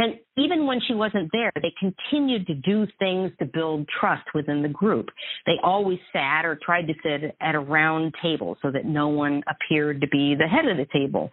And 0.00 0.14
even 0.36 0.66
when 0.66 0.80
she 0.86 0.94
wasn't 0.94 1.30
there, 1.32 1.50
they 1.56 1.72
continued 1.78 2.46
to 2.46 2.54
do 2.54 2.86
things 3.00 3.32
to 3.40 3.44
build 3.44 3.88
trust 4.00 4.22
within 4.32 4.62
the 4.62 4.68
group. 4.68 5.08
They 5.44 5.56
always 5.62 5.98
sat 6.12 6.44
or 6.44 6.56
tried 6.62 6.86
to 6.86 6.94
sit 7.02 7.34
at 7.40 7.54
a 7.56 7.60
round 7.60 8.14
table 8.22 8.56
so 8.62 8.70
that 8.70 8.84
no 8.84 9.08
one 9.08 9.42
appeared 9.48 10.00
to 10.02 10.08
be 10.08 10.36
the 10.36 10.46
head 10.46 10.66
of 10.68 10.76
the 10.76 10.86
table. 10.92 11.30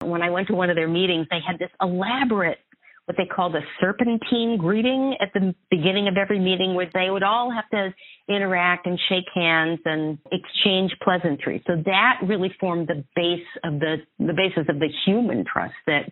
When 0.00 0.22
I 0.22 0.30
went 0.30 0.48
to 0.48 0.54
one 0.54 0.70
of 0.70 0.76
their 0.76 0.88
meetings, 0.88 1.28
they 1.30 1.38
had 1.46 1.60
this 1.60 1.70
elaborate 1.80 2.58
what 3.06 3.16
they 3.16 3.26
called 3.26 3.54
a 3.54 3.60
serpentine 3.80 4.56
greeting 4.58 5.16
at 5.20 5.28
the 5.34 5.54
beginning 5.70 6.08
of 6.08 6.16
every 6.16 6.38
meeting 6.38 6.74
where 6.74 6.88
they 6.94 7.10
would 7.10 7.22
all 7.22 7.50
have 7.50 7.68
to 7.70 7.94
interact 8.28 8.86
and 8.86 8.98
shake 9.08 9.26
hands 9.34 9.78
and 9.84 10.18
exchange 10.32 10.92
pleasantries. 11.02 11.62
So 11.66 11.74
that 11.84 12.20
really 12.26 12.54
formed 12.58 12.88
the 12.88 13.04
base 13.14 13.46
of 13.62 13.80
the 13.80 13.96
the 14.18 14.32
basis 14.32 14.66
of 14.68 14.78
the 14.78 14.88
human 15.04 15.44
trust 15.44 15.74
that 15.86 16.10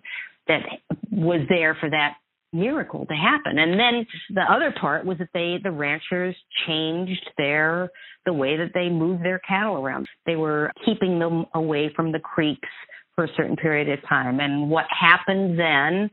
that 0.49 0.63
was 1.11 1.41
there 1.49 1.77
for 1.81 1.89
that 1.89 2.17
miracle 2.53 3.07
to 3.07 3.15
happen. 3.15 3.59
And 3.59 3.79
then 3.79 4.07
the 4.31 4.43
other 4.43 4.75
part 4.79 5.07
was 5.07 5.19
that 5.19 5.29
they, 5.33 5.57
the 5.63 5.71
ranchers 5.71 6.37
changed 6.67 7.31
their, 7.39 7.91
the 8.27 8.33
way 8.33 8.57
that 8.57 8.73
they 8.75 8.89
moved 8.91 9.25
their 9.25 9.39
cattle 9.39 9.77
around. 9.77 10.07
They 10.27 10.37
were 10.37 10.71
keeping 10.85 11.19
them 11.19 11.47
away 11.55 11.91
from 11.95 12.13
the 12.13 12.19
creeks 12.19 12.69
for 13.15 13.25
a 13.25 13.35
certain 13.37 13.57
period 13.57 13.89
of 13.89 13.99
time. 14.09 14.41
And 14.41 14.71
what 14.71 14.87
happened 14.89 15.59
then 15.59 16.11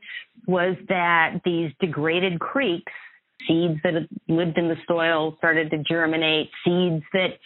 was 0.48 0.76
that 0.90 1.42
these 1.46 1.72
degraded 1.80 2.40
creeks, 2.40 2.92
seeds 3.48 3.80
that 3.84 3.94
lived 4.28 4.58
in 4.58 4.68
the 4.68 4.76
soil 4.88 5.36
started 5.38 5.72
to 5.72 5.78
germinate, 5.88 6.50
seeds 6.66 7.04
that 7.14 7.38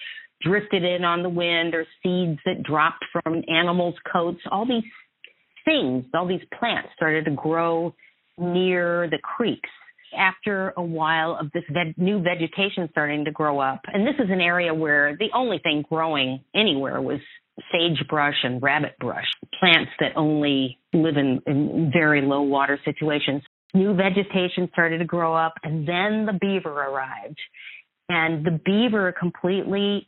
drifted 0.41 0.83
in 0.83 1.03
on 1.03 1.23
the 1.23 1.29
wind 1.29 1.73
or 1.73 1.85
seeds 2.01 2.39
that 2.45 2.63
dropped 2.63 3.05
from 3.11 3.43
animals' 3.47 3.95
coats, 4.11 4.41
all 4.51 4.65
these 4.65 4.83
things, 5.65 6.05
all 6.13 6.27
these 6.27 6.41
plants 6.57 6.89
started 6.95 7.25
to 7.25 7.31
grow 7.31 7.93
near 8.37 9.07
the 9.09 9.19
creeks 9.19 9.69
after 10.17 10.73
a 10.77 10.83
while 10.83 11.37
of 11.39 11.51
this 11.53 11.63
ve- 11.69 11.93
new 11.97 12.21
vegetation 12.21 12.87
starting 12.91 13.25
to 13.25 13.31
grow 13.31 13.59
up. 13.59 13.81
And 13.87 14.05
this 14.05 14.15
is 14.19 14.29
an 14.29 14.41
area 14.41 14.73
where 14.73 15.15
the 15.17 15.29
only 15.33 15.59
thing 15.59 15.83
growing 15.89 16.43
anywhere 16.55 17.01
was 17.01 17.19
sagebrush 17.73 18.35
and 18.43 18.61
rabbit 18.61 18.93
brush, 18.99 19.25
plants 19.59 19.91
that 19.99 20.15
only 20.15 20.79
live 20.93 21.17
in, 21.17 21.41
in 21.47 21.91
very 21.91 22.21
low 22.21 22.41
water 22.41 22.79
situations. 22.85 23.41
New 23.73 23.95
vegetation 23.95 24.69
started 24.71 24.99
to 24.99 25.05
grow 25.05 25.35
up, 25.35 25.53
and 25.63 25.87
then 25.87 26.25
the 26.25 26.37
beaver 26.39 26.69
arrived. 26.69 27.39
And 28.09 28.45
the 28.45 28.59
beaver 28.63 29.11
completely 29.17 30.07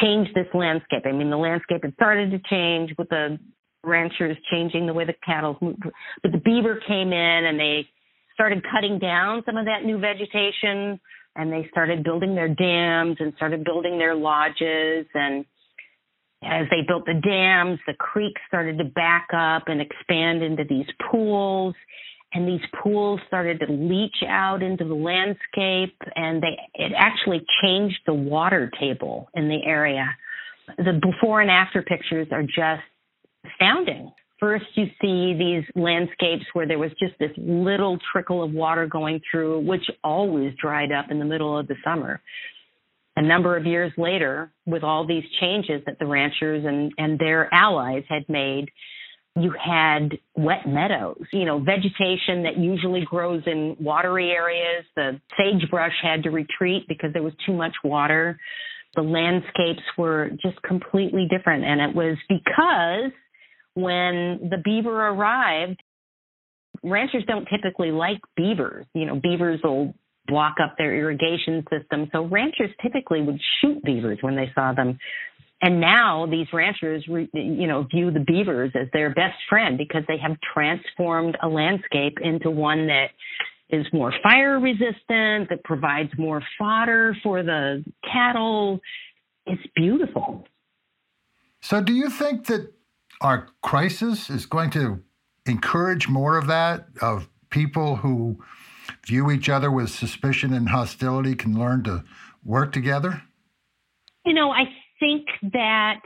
changed 0.00 0.30
this 0.34 0.46
landscape. 0.54 1.02
I 1.04 1.12
mean, 1.12 1.30
the 1.30 1.36
landscape 1.36 1.82
had 1.82 1.94
started 1.94 2.30
to 2.30 2.38
change 2.48 2.94
with 2.96 3.08
the 3.08 3.38
ranchers 3.82 4.36
changing 4.52 4.86
the 4.86 4.92
way 4.92 5.04
the 5.04 5.14
cattle 5.24 5.56
moved. 5.60 5.82
But 6.22 6.32
the 6.32 6.38
beaver 6.38 6.80
came 6.86 7.12
in 7.12 7.44
and 7.46 7.58
they 7.58 7.88
started 8.34 8.64
cutting 8.70 8.98
down 8.98 9.42
some 9.46 9.56
of 9.56 9.64
that 9.64 9.84
new 9.84 9.98
vegetation 9.98 11.00
and 11.36 11.52
they 11.52 11.66
started 11.70 12.04
building 12.04 12.34
their 12.34 12.48
dams 12.48 13.16
and 13.20 13.32
started 13.36 13.64
building 13.64 13.98
their 13.98 14.14
lodges 14.14 15.06
and 15.14 15.44
as 16.42 16.66
they 16.70 16.82
built 16.86 17.04
the 17.06 17.20
dams, 17.20 17.78
the 17.86 17.94
creeks 17.94 18.40
started 18.48 18.78
to 18.78 18.84
back 18.84 19.28
up 19.34 19.64
and 19.66 19.80
expand 19.80 20.42
into 20.42 20.64
these 20.68 20.86
pools 21.10 21.74
and 22.32 22.46
these 22.46 22.60
pools 22.82 23.20
started 23.26 23.58
to 23.60 23.72
leach 23.72 24.22
out 24.26 24.62
into 24.62 24.84
the 24.84 24.94
landscape 24.94 25.96
and 26.14 26.42
they 26.42 26.56
it 26.74 26.92
actually 26.96 27.44
changed 27.62 27.98
the 28.06 28.14
water 28.14 28.70
table 28.78 29.28
in 29.34 29.48
the 29.48 29.58
area. 29.64 30.06
The 30.78 31.00
before 31.02 31.40
and 31.40 31.50
after 31.50 31.82
pictures 31.82 32.28
are 32.30 32.44
just 32.44 32.82
astounding. 33.44 34.12
First, 34.38 34.66
you 34.74 34.86
see 35.02 35.34
these 35.34 35.64
landscapes 35.74 36.44
where 36.54 36.66
there 36.66 36.78
was 36.78 36.92
just 37.00 37.14
this 37.18 37.32
little 37.36 37.98
trickle 38.12 38.42
of 38.42 38.52
water 38.52 38.86
going 38.86 39.20
through, 39.30 39.60
which 39.66 39.82
always 40.02 40.54
dried 40.60 40.92
up 40.92 41.10
in 41.10 41.18
the 41.18 41.26
middle 41.26 41.58
of 41.58 41.66
the 41.66 41.74
summer. 41.84 42.22
A 43.20 43.22
number 43.22 43.54
of 43.54 43.66
years 43.66 43.92
later, 43.98 44.50
with 44.64 44.82
all 44.82 45.06
these 45.06 45.24
changes 45.42 45.82
that 45.84 45.98
the 45.98 46.06
ranchers 46.06 46.64
and, 46.64 46.90
and 46.96 47.18
their 47.18 47.52
allies 47.52 48.04
had 48.08 48.26
made, 48.30 48.70
you 49.36 49.52
had 49.62 50.16
wet 50.36 50.66
meadows, 50.66 51.22
you 51.30 51.44
know, 51.44 51.58
vegetation 51.58 52.44
that 52.44 52.56
usually 52.56 53.04
grows 53.04 53.42
in 53.44 53.76
watery 53.78 54.30
areas. 54.30 54.86
The 54.96 55.20
sagebrush 55.36 55.92
had 56.02 56.22
to 56.22 56.30
retreat 56.30 56.84
because 56.88 57.12
there 57.12 57.22
was 57.22 57.34
too 57.44 57.52
much 57.52 57.74
water. 57.84 58.40
The 58.96 59.02
landscapes 59.02 59.84
were 59.98 60.30
just 60.42 60.56
completely 60.62 61.28
different. 61.28 61.64
And 61.66 61.78
it 61.82 61.94
was 61.94 62.16
because 62.26 63.12
when 63.74 64.48
the 64.48 64.62
beaver 64.64 65.08
arrived, 65.08 65.82
ranchers 66.82 67.24
don't 67.26 67.46
typically 67.54 67.90
like 67.90 68.20
beavers. 68.34 68.86
You 68.94 69.04
know, 69.04 69.20
beavers 69.22 69.60
will 69.62 69.92
block 70.30 70.54
up 70.62 70.76
their 70.78 70.96
irrigation 70.96 71.64
system. 71.70 72.08
So 72.12 72.24
ranchers 72.24 72.70
typically 72.80 73.20
would 73.20 73.40
shoot 73.60 73.82
beavers 73.82 74.18
when 74.22 74.36
they 74.36 74.50
saw 74.54 74.72
them. 74.72 74.98
And 75.60 75.80
now 75.80 76.26
these 76.26 76.46
ranchers, 76.52 77.04
you 77.06 77.66
know, 77.66 77.86
view 77.90 78.10
the 78.10 78.24
beavers 78.26 78.72
as 78.74 78.88
their 78.94 79.10
best 79.10 79.36
friend 79.48 79.76
because 79.76 80.04
they 80.08 80.16
have 80.16 80.36
transformed 80.54 81.36
a 81.42 81.48
landscape 81.48 82.18
into 82.22 82.50
one 82.50 82.86
that 82.86 83.08
is 83.68 83.86
more 83.92 84.12
fire 84.22 84.58
resistant, 84.58 85.48
that 85.50 85.60
provides 85.64 86.10
more 86.16 86.42
fodder 86.58 87.14
for 87.22 87.42
the 87.42 87.84
cattle. 88.10 88.80
It's 89.46 89.62
beautiful. 89.76 90.46
So, 91.60 91.82
do 91.82 91.92
you 91.92 92.08
think 92.08 92.46
that 92.46 92.72
our 93.20 93.48
crisis 93.62 94.30
is 94.30 94.46
going 94.46 94.70
to 94.70 95.02
encourage 95.46 96.08
more 96.08 96.38
of 96.38 96.46
that, 96.46 96.86
of 97.02 97.28
people 97.50 97.96
who 97.96 98.42
view 99.10 99.30
each 99.30 99.48
other 99.48 99.70
with 99.72 99.90
suspicion 99.90 100.54
and 100.54 100.68
hostility 100.68 101.34
can 101.34 101.58
learn 101.58 101.82
to 101.82 102.04
work 102.44 102.72
together? 102.72 103.22
You 104.24 104.34
know, 104.34 104.50
I 104.50 104.64
think 105.00 105.26
that 105.52 106.00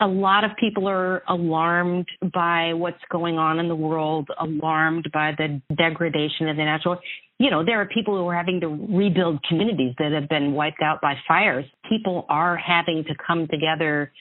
a 0.00 0.06
lot 0.06 0.44
of 0.44 0.52
people 0.60 0.88
are 0.88 1.24
alarmed 1.28 2.06
by 2.32 2.72
what's 2.74 3.02
going 3.10 3.36
on 3.36 3.58
in 3.58 3.66
the 3.66 3.74
world, 3.74 4.28
alarmed 4.38 5.10
by 5.12 5.32
the 5.36 5.60
degradation 5.76 6.48
of 6.48 6.56
the 6.56 6.64
natural. 6.64 7.00
You 7.40 7.50
know, 7.50 7.64
there 7.64 7.80
are 7.80 7.86
people 7.86 8.16
who 8.16 8.28
are 8.28 8.36
having 8.36 8.60
to 8.60 8.68
rebuild 8.68 9.42
communities 9.48 9.94
that 9.98 10.12
have 10.12 10.28
been 10.28 10.52
wiped 10.52 10.82
out 10.82 11.00
by 11.00 11.14
fires. 11.26 11.64
People 11.88 12.26
are 12.28 12.56
having 12.56 13.04
to 13.08 13.14
come 13.26 13.48
together 13.48 14.12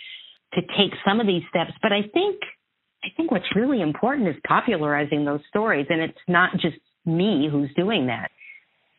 to 0.56 0.62
take 0.62 0.94
some 1.06 1.20
of 1.20 1.28
these 1.28 1.44
steps. 1.50 1.74
But 1.84 1.92
I 1.94 2.02
think 2.12 2.40
I 3.04 3.10
think 3.16 3.30
what's 3.32 3.56
really 3.56 3.82
important 3.82 4.28
is 4.28 4.36
popularizing 4.48 5.24
those 5.24 5.42
stories. 5.48 5.86
And 5.90 6.02
it's 6.02 6.18
not 6.28 6.54
just 6.54 6.78
me 7.08 7.48
who's 7.52 7.70
doing 7.76 8.08
that. 8.08 8.30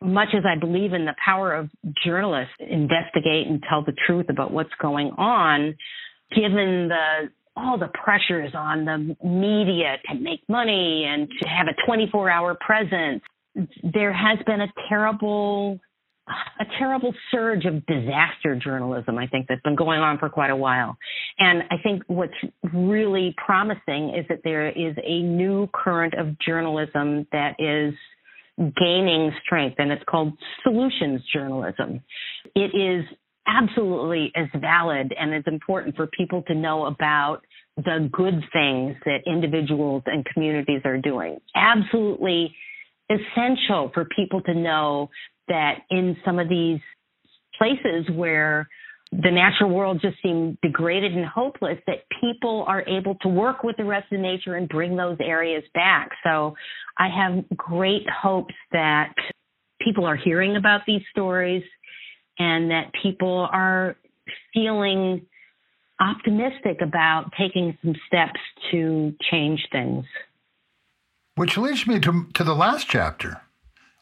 Much 0.00 0.28
as 0.32 0.44
I 0.46 0.58
believe 0.58 0.92
in 0.92 1.04
the 1.04 1.14
power 1.24 1.54
of 1.54 1.70
journalists 2.04 2.54
investigate 2.60 3.48
and 3.48 3.62
tell 3.68 3.84
the 3.84 3.94
truth 4.06 4.26
about 4.28 4.52
what's 4.52 4.74
going 4.80 5.10
on, 5.18 5.76
given 6.34 6.88
the 6.88 7.30
all 7.56 7.76
the 7.76 7.88
pressures 7.88 8.52
on 8.54 8.84
the 8.84 9.16
media 9.26 9.96
to 10.08 10.14
make 10.14 10.40
money 10.48 11.04
and 11.08 11.28
to 11.42 11.48
have 11.48 11.66
a 11.66 11.86
24 11.86 12.30
hour 12.30 12.56
presence, 12.60 13.20
there 13.82 14.12
has 14.12 14.38
been 14.46 14.60
a 14.60 14.72
terrible 14.88 15.80
a 16.60 16.64
terrible 16.78 17.14
surge 17.30 17.64
of 17.64 17.84
disaster 17.86 18.58
journalism, 18.62 19.18
I 19.18 19.26
think, 19.26 19.46
that's 19.48 19.62
been 19.62 19.76
going 19.76 20.00
on 20.00 20.18
for 20.18 20.28
quite 20.28 20.50
a 20.50 20.56
while. 20.56 20.96
And 21.38 21.62
I 21.70 21.76
think 21.82 22.02
what's 22.06 22.32
really 22.72 23.34
promising 23.44 24.14
is 24.16 24.26
that 24.28 24.40
there 24.44 24.68
is 24.68 24.94
a 25.02 25.22
new 25.22 25.68
current 25.72 26.14
of 26.14 26.38
journalism 26.38 27.26
that 27.32 27.56
is 27.58 27.94
gaining 28.58 29.32
strength, 29.44 29.76
and 29.78 29.92
it's 29.92 30.02
called 30.08 30.32
solutions 30.62 31.22
journalism. 31.32 32.00
It 32.54 32.74
is 32.74 33.04
absolutely 33.46 34.32
as 34.36 34.46
valid 34.60 35.14
and 35.18 35.34
as 35.34 35.44
important 35.46 35.96
for 35.96 36.06
people 36.08 36.42
to 36.48 36.54
know 36.54 36.86
about 36.86 37.40
the 37.76 38.08
good 38.12 38.42
things 38.52 38.96
that 39.04 39.20
individuals 39.26 40.02
and 40.06 40.24
communities 40.26 40.82
are 40.84 40.98
doing. 40.98 41.38
Absolutely 41.54 42.54
essential 43.10 43.90
for 43.94 44.04
people 44.04 44.42
to 44.42 44.54
know 44.54 45.08
that 45.48 45.80
in 45.90 46.16
some 46.24 46.38
of 46.38 46.48
these 46.48 46.80
places 47.58 48.08
where 48.14 48.68
the 49.10 49.30
natural 49.30 49.70
world 49.70 50.00
just 50.02 50.16
seemed 50.22 50.58
degraded 50.62 51.16
and 51.16 51.24
hopeless 51.24 51.78
that 51.86 52.04
people 52.20 52.64
are 52.68 52.82
able 52.86 53.14
to 53.22 53.28
work 53.28 53.64
with 53.64 53.76
the 53.78 53.84
rest 53.84 54.12
of 54.12 54.20
nature 54.20 54.54
and 54.54 54.68
bring 54.68 54.96
those 54.96 55.16
areas 55.20 55.64
back. 55.72 56.10
So 56.22 56.54
I 56.98 57.08
have 57.08 57.44
great 57.56 58.06
hopes 58.10 58.54
that 58.72 59.14
people 59.80 60.04
are 60.04 60.16
hearing 60.16 60.56
about 60.56 60.82
these 60.86 61.00
stories 61.10 61.62
and 62.38 62.70
that 62.70 62.92
people 63.02 63.48
are 63.50 63.96
feeling 64.52 65.26
optimistic 66.00 66.80
about 66.82 67.32
taking 67.38 67.76
some 67.82 67.94
steps 68.06 68.38
to 68.70 69.14
change 69.30 69.66
things. 69.72 70.04
Which 71.36 71.56
leads 71.56 71.86
me 71.86 71.98
to, 72.00 72.26
to 72.34 72.44
the 72.44 72.54
last 72.54 72.88
chapter 72.88 73.40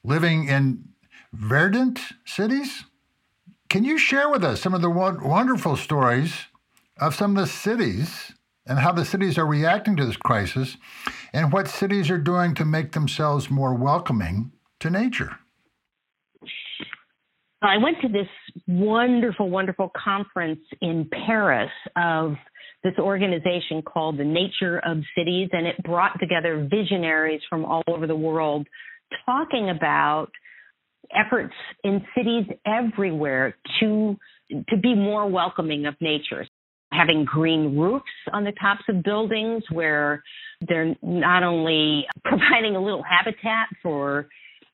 living 0.03 0.49
in 0.49 0.85
verdant 1.33 2.01
cities. 2.25 2.85
Can 3.69 3.85
you 3.85 3.99
share 3.99 4.29
with 4.29 4.45
us 4.45 4.61
some 4.61 4.75
of 4.75 4.83
the 4.83 4.91
wonderful 4.91 5.77
stories 5.77 6.35
of 7.01 7.15
some 7.15 7.37
of 7.37 7.45
the 7.45 7.51
cities 7.51 8.33
and 8.67 8.79
how 8.79 8.93
the 8.93 9.05
cities 9.05 9.39
are 9.39 9.47
reacting 9.47 9.97
to 9.97 10.07
this 10.07 10.17
crisis 10.17 10.77
and 11.33 11.53
what 11.53 11.69
cities 11.69 12.11
are 12.11 12.19
doing 12.19 12.55
to 12.55 12.65
make 12.65 12.93
themselves 12.93 13.51
more 13.51 13.75
welcoming 13.75 14.53
to 14.81 14.91
nature? 14.91 15.39
I 17.63 17.79
went 17.79 18.01
to 18.03 18.09
this 18.09 18.29
wonderful, 18.69 19.51
wonderful 19.51 19.91
conference 19.97 20.61
in 20.81 21.09
Paris 21.27 21.71
of 21.97 22.35
this 22.85 22.95
organization 22.99 23.83
called 23.83 24.19
the 24.19 24.25
Nature 24.25 24.79
of 24.79 24.99
Cities, 25.17 25.49
and 25.53 25.67
it 25.67 25.83
brought 25.83 26.21
together 26.21 26.69
visionaries 26.71 27.41
from 27.51 27.65
all 27.65 27.83
over 27.89 28.07
the 28.07 28.15
world 28.15 28.69
talking 29.25 29.71
about 29.71 30.31
efforts 31.15 31.55
in 31.85 32.05
cities 32.17 32.47
everywhere 32.67 33.57
to 33.81 34.17
to 34.69 34.77
be 34.77 34.95
more 34.95 35.29
welcoming 35.29 35.87
of 35.87 35.95
nature 36.01 36.47
having 36.93 37.25
green 37.25 37.77
roofs 37.77 38.05
on 38.33 38.45
the 38.45 38.53
tops 38.53 38.83
of 38.89 39.03
buildings 39.03 39.63
where 39.71 40.23
they're 40.69 40.95
not 41.03 41.43
only 41.43 42.07
providing 42.25 42.77
a 42.77 42.81
little 42.81 43.03
habitat 43.03 43.69
for 43.83 44.29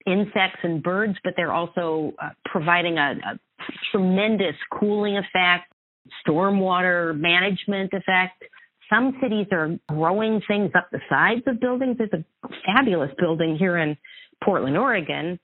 insects 0.06 0.58
and 0.62 0.82
birds, 0.82 1.16
but 1.24 1.34
they're 1.36 1.52
also 1.52 2.12
uh, 2.22 2.30
providing 2.44 2.98
a, 2.98 3.14
a 3.24 3.38
tremendous 3.90 4.56
cooling 4.78 5.16
effect, 5.16 5.72
stormwater 6.26 7.18
management 7.18 7.92
effect. 7.92 8.42
Some 8.90 9.16
cities 9.22 9.46
are 9.52 9.78
growing 9.88 10.42
things 10.46 10.72
up 10.76 10.88
the 10.90 11.00
sides 11.08 11.42
of 11.46 11.60
buildings. 11.60 11.96
There's 11.98 12.10
a 12.12 12.48
fabulous 12.66 13.10
building 13.18 13.56
here 13.56 13.78
in 13.78 13.96
Portland, 14.44 14.76
Oregon, 14.76 15.38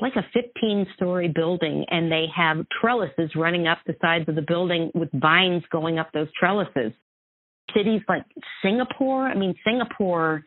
like 0.00 0.14
a 0.16 0.24
15 0.32 0.86
story 0.94 1.28
building 1.28 1.84
and 1.88 2.10
they 2.10 2.26
have 2.34 2.66
trellises 2.80 3.30
running 3.34 3.66
up 3.66 3.78
the 3.86 3.94
sides 4.00 4.28
of 4.28 4.34
the 4.34 4.42
building 4.42 4.90
with 4.94 5.10
vines 5.12 5.62
going 5.70 5.98
up 5.98 6.10
those 6.12 6.28
trellises. 6.38 6.92
Cities 7.74 8.02
like 8.08 8.24
Singapore, 8.62 9.26
I 9.26 9.34
mean, 9.34 9.54
Singapore 9.64 10.42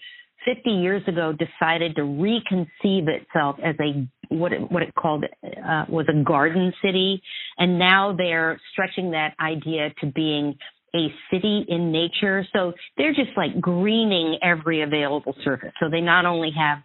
50 0.46 0.70
years 0.70 1.02
ago 1.08 1.32
decided 1.34 1.96
to 1.96 2.02
reconceive 2.02 3.08
itself 3.08 3.58
as 3.64 3.76
a 3.80 4.08
what 4.30 4.52
it, 4.52 4.72
what 4.72 4.84
it 4.84 4.94
called 4.96 5.24
uh, 5.44 5.86
was 5.88 6.06
a 6.10 6.24
garden 6.24 6.74
city, 6.84 7.22
and 7.58 7.78
now 7.78 8.16
they're 8.18 8.60
stretching 8.72 9.12
that 9.12 9.36
idea 9.40 9.94
to 10.02 10.08
being 10.08 10.58
a 10.96 11.08
city 11.32 11.66
in 11.68 11.92
nature. 11.92 12.46
So 12.54 12.74
they're 12.98 13.14
just 13.14 13.32
like 13.36 13.60
greening 13.60 14.38
every 14.42 14.82
available 14.82 15.36
surface. 15.44 15.72
So 15.80 15.90
they 15.90 16.02
not 16.02 16.26
only 16.26 16.52
have 16.58 16.80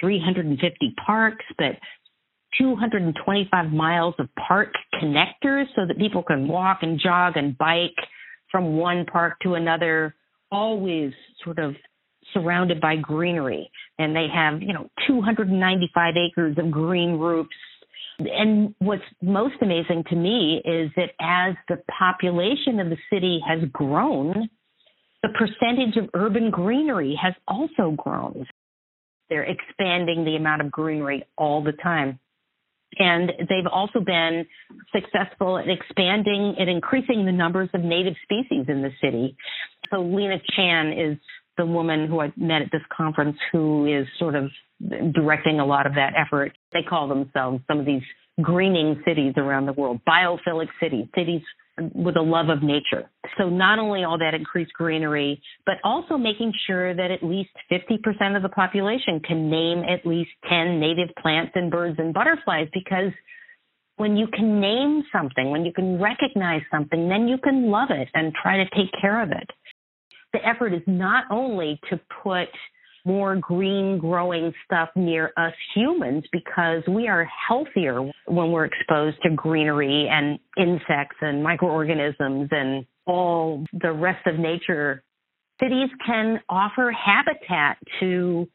350 0.00 0.94
parks, 1.06 1.44
but 1.58 1.76
225 2.58 3.72
miles 3.72 4.14
of 4.18 4.28
park 4.46 4.72
connectors 5.02 5.66
so 5.74 5.86
that 5.86 5.98
people 5.98 6.22
can 6.22 6.46
walk 6.48 6.78
and 6.82 7.00
jog 7.00 7.36
and 7.36 7.56
bike 7.58 7.96
from 8.50 8.76
one 8.76 9.04
park 9.06 9.38
to 9.42 9.54
another, 9.54 10.14
always 10.52 11.12
sort 11.42 11.58
of 11.58 11.74
surrounded 12.32 12.80
by 12.80 12.96
greenery. 12.96 13.70
And 13.98 14.14
they 14.14 14.26
have, 14.32 14.62
you 14.62 14.72
know, 14.72 14.88
295 15.06 16.14
acres 16.16 16.56
of 16.58 16.70
green 16.70 17.18
roofs. 17.18 17.50
And 18.18 18.74
what's 18.78 19.02
most 19.20 19.56
amazing 19.60 20.04
to 20.10 20.16
me 20.16 20.62
is 20.64 20.90
that 20.96 21.10
as 21.20 21.54
the 21.68 21.82
population 21.98 22.78
of 22.78 22.90
the 22.90 22.96
city 23.12 23.40
has 23.46 23.60
grown, 23.72 24.48
the 25.22 25.30
percentage 25.30 25.96
of 25.96 26.10
urban 26.14 26.50
greenery 26.50 27.18
has 27.20 27.34
also 27.48 27.96
grown. 27.96 28.46
They're 29.28 29.44
expanding 29.44 30.24
the 30.24 30.36
amount 30.36 30.62
of 30.62 30.70
greenery 30.70 31.24
all 31.36 31.62
the 31.62 31.72
time. 31.72 32.18
And 32.98 33.32
they've 33.40 33.66
also 33.70 34.00
been 34.00 34.46
successful 34.92 35.58
at 35.58 35.68
expanding 35.68 36.54
and 36.58 36.70
increasing 36.70 37.24
the 37.24 37.32
numbers 37.32 37.68
of 37.74 37.82
native 37.82 38.14
species 38.22 38.66
in 38.68 38.82
the 38.82 38.90
city. 39.02 39.36
So 39.90 40.00
Lena 40.00 40.36
Chan 40.54 40.92
is 40.92 41.18
the 41.56 41.66
woman 41.66 42.06
who 42.06 42.20
I 42.20 42.32
met 42.36 42.62
at 42.62 42.68
this 42.72 42.82
conference 42.96 43.36
who 43.52 43.86
is 43.86 44.06
sort 44.18 44.34
of 44.34 44.50
directing 45.12 45.60
a 45.60 45.66
lot 45.66 45.86
of 45.86 45.94
that 45.94 46.12
effort. 46.16 46.52
They 46.72 46.82
call 46.82 47.08
themselves 47.08 47.62
some 47.68 47.80
of 47.80 47.86
these 47.86 48.02
greening 48.40 49.02
cities 49.06 49.34
around 49.36 49.66
the 49.66 49.72
world, 49.72 50.00
biophilic 50.08 50.68
cities, 50.80 51.06
cities 51.16 51.42
with 51.78 52.16
a 52.16 52.22
love 52.22 52.48
of 52.48 52.62
nature. 52.62 53.10
So 53.36 53.48
not 53.48 53.78
only 53.78 54.04
all 54.04 54.18
that 54.18 54.34
increased 54.34 54.72
greenery, 54.74 55.42
but 55.66 55.76
also 55.82 56.16
making 56.16 56.52
sure 56.66 56.94
that 56.94 57.10
at 57.10 57.22
least 57.22 57.50
50% 57.70 58.36
of 58.36 58.42
the 58.42 58.48
population 58.48 59.20
can 59.20 59.50
name 59.50 59.82
at 59.82 60.06
least 60.06 60.30
10 60.48 60.78
native 60.78 61.08
plants 61.20 61.52
and 61.54 61.70
birds 61.70 61.96
and 61.98 62.14
butterflies 62.14 62.68
because 62.72 63.12
when 63.96 64.16
you 64.16 64.26
can 64.28 64.60
name 64.60 65.02
something, 65.12 65.50
when 65.50 65.64
you 65.64 65.72
can 65.72 66.00
recognize 66.00 66.62
something, 66.70 67.08
then 67.08 67.28
you 67.28 67.38
can 67.38 67.70
love 67.70 67.90
it 67.90 68.08
and 68.14 68.32
try 68.34 68.56
to 68.56 68.64
take 68.70 68.90
care 69.00 69.22
of 69.22 69.30
it. 69.30 69.48
The 70.32 70.46
effort 70.46 70.74
is 70.74 70.82
not 70.86 71.24
only 71.30 71.80
to 71.90 72.00
put 72.22 72.48
more 73.04 73.36
green 73.36 73.98
growing 73.98 74.52
stuff 74.64 74.88
near 74.96 75.32
us 75.36 75.52
humans 75.74 76.24
because 76.32 76.82
we 76.88 77.06
are 77.08 77.28
healthier 77.48 78.00
when 78.26 78.50
we're 78.50 78.64
exposed 78.64 79.16
to 79.22 79.30
greenery 79.30 80.08
and 80.10 80.38
insects 80.56 81.16
and 81.20 81.42
microorganisms 81.42 82.48
and 82.50 82.86
all 83.06 83.64
the 83.72 83.92
rest 83.92 84.26
of 84.26 84.38
nature. 84.38 85.02
Cities 85.60 85.90
can 86.04 86.40
offer 86.48 86.90
habitat 86.90 87.76
to 88.00 88.48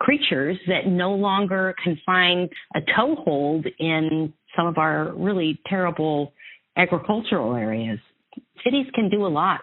creatures 0.00 0.58
that 0.66 0.86
no 0.86 1.12
longer 1.14 1.74
can 1.82 1.98
find 2.04 2.48
a 2.74 2.80
toehold 2.96 3.66
in 3.78 4.32
some 4.56 4.66
of 4.66 4.78
our 4.78 5.12
really 5.14 5.60
terrible 5.66 6.32
agricultural 6.76 7.54
areas. 7.54 7.98
Cities 8.64 8.86
can 8.94 9.10
do 9.10 9.26
a 9.26 9.28
lot. 9.28 9.60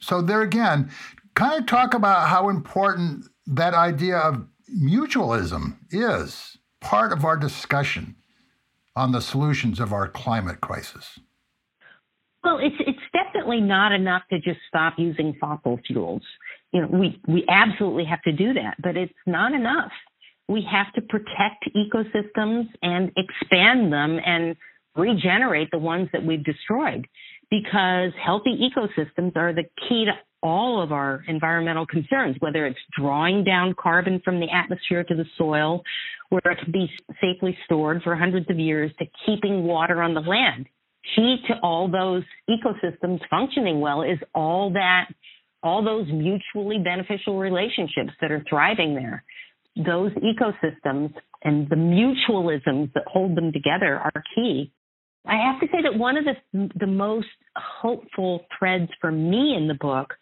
So, 0.00 0.22
there 0.22 0.42
again, 0.42 0.90
kind 1.38 1.60
of 1.60 1.66
talk 1.66 1.94
about 1.94 2.28
how 2.28 2.48
important 2.48 3.24
that 3.46 3.72
idea 3.72 4.16
of 4.18 4.44
mutualism 4.76 5.76
is 5.90 6.58
part 6.80 7.12
of 7.12 7.24
our 7.24 7.36
discussion 7.36 8.16
on 8.96 9.12
the 9.12 9.20
solutions 9.20 9.78
of 9.78 9.92
our 9.92 10.08
climate 10.08 10.60
crisis. 10.60 11.20
Well, 12.42 12.58
it's 12.58 12.76
it's 12.80 12.98
definitely 13.12 13.60
not 13.60 13.92
enough 13.92 14.22
to 14.30 14.40
just 14.40 14.58
stop 14.68 14.94
using 14.98 15.36
fossil 15.40 15.78
fuels. 15.86 16.22
You 16.72 16.82
know, 16.82 16.88
we 16.88 17.20
we 17.28 17.44
absolutely 17.48 18.04
have 18.04 18.22
to 18.22 18.32
do 18.32 18.54
that, 18.54 18.76
but 18.82 18.96
it's 18.96 19.12
not 19.26 19.52
enough. 19.52 19.92
We 20.48 20.66
have 20.70 20.92
to 20.94 21.02
protect 21.02 21.68
ecosystems 21.76 22.68
and 22.82 23.12
expand 23.16 23.92
them 23.92 24.18
and 24.24 24.56
regenerate 24.96 25.68
the 25.70 25.78
ones 25.78 26.08
that 26.12 26.24
we've 26.24 26.44
destroyed 26.44 27.06
because 27.50 28.12
healthy 28.22 28.58
ecosystems 28.68 29.36
are 29.36 29.52
the 29.52 29.64
key 29.88 30.06
to 30.06 30.12
all 30.42 30.82
of 30.82 30.92
our 30.92 31.24
environmental 31.28 31.86
concerns, 31.86 32.36
whether 32.40 32.66
it's 32.66 32.78
drawing 32.98 33.44
down 33.44 33.74
carbon 33.78 34.20
from 34.24 34.40
the 34.40 34.48
atmosphere 34.50 35.04
to 35.04 35.14
the 35.14 35.24
soil, 35.36 35.82
where 36.28 36.42
it 36.44 36.58
can 36.62 36.72
be 36.72 36.90
safely 37.20 37.56
stored 37.64 38.02
for 38.02 38.14
hundreds 38.14 38.48
of 38.50 38.58
years, 38.58 38.92
to 38.98 39.06
keeping 39.26 39.64
water 39.64 40.02
on 40.02 40.14
the 40.14 40.20
land. 40.20 40.66
Key 41.16 41.36
to 41.48 41.54
all 41.62 41.90
those 41.90 42.22
ecosystems 42.48 43.20
functioning 43.30 43.80
well 43.80 44.02
is 44.02 44.18
all 44.34 44.70
that, 44.72 45.06
all 45.62 45.82
those 45.82 46.06
mutually 46.08 46.78
beneficial 46.78 47.38
relationships 47.38 48.12
that 48.20 48.30
are 48.30 48.44
thriving 48.48 48.94
there. 48.94 49.24
Those 49.76 50.12
ecosystems 50.12 51.14
and 51.44 51.68
the 51.68 51.76
mutualisms 51.76 52.92
that 52.94 53.04
hold 53.06 53.36
them 53.36 53.52
together 53.52 53.96
are 53.96 54.22
key. 54.34 54.72
I 55.26 55.36
have 55.36 55.60
to 55.60 55.66
say 55.66 55.82
that 55.82 55.98
one 55.98 56.16
of 56.16 56.24
the 56.24 56.70
the 56.78 56.86
most 56.86 57.28
hopeful 57.56 58.46
threads 58.58 58.90
for 59.00 59.12
me 59.12 59.54
in 59.56 59.68
the 59.68 59.74
book 59.74 60.14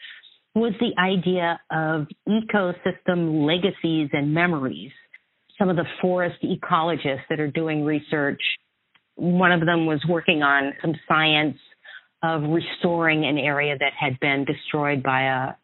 was 0.54 0.72
the 0.80 0.98
idea 1.00 1.60
of 1.70 2.06
ecosystem 2.28 3.46
legacies 3.46 4.08
and 4.12 4.32
memories. 4.32 4.90
Some 5.58 5.68
of 5.68 5.76
the 5.76 5.84
forest 6.00 6.42
ecologists 6.42 7.28
that 7.28 7.40
are 7.40 7.50
doing 7.50 7.84
research, 7.84 8.40
one 9.16 9.52
of 9.52 9.60
them 9.60 9.86
was 9.86 10.02
working 10.08 10.42
on 10.42 10.72
some 10.80 10.94
science 11.06 11.58
of 12.26 12.42
restoring 12.50 13.24
an 13.24 13.38
area 13.38 13.76
that 13.78 13.92
had 13.98 14.18
been 14.18 14.44
destroyed 14.44 15.00
by 15.00 15.22
a, 15.22 15.54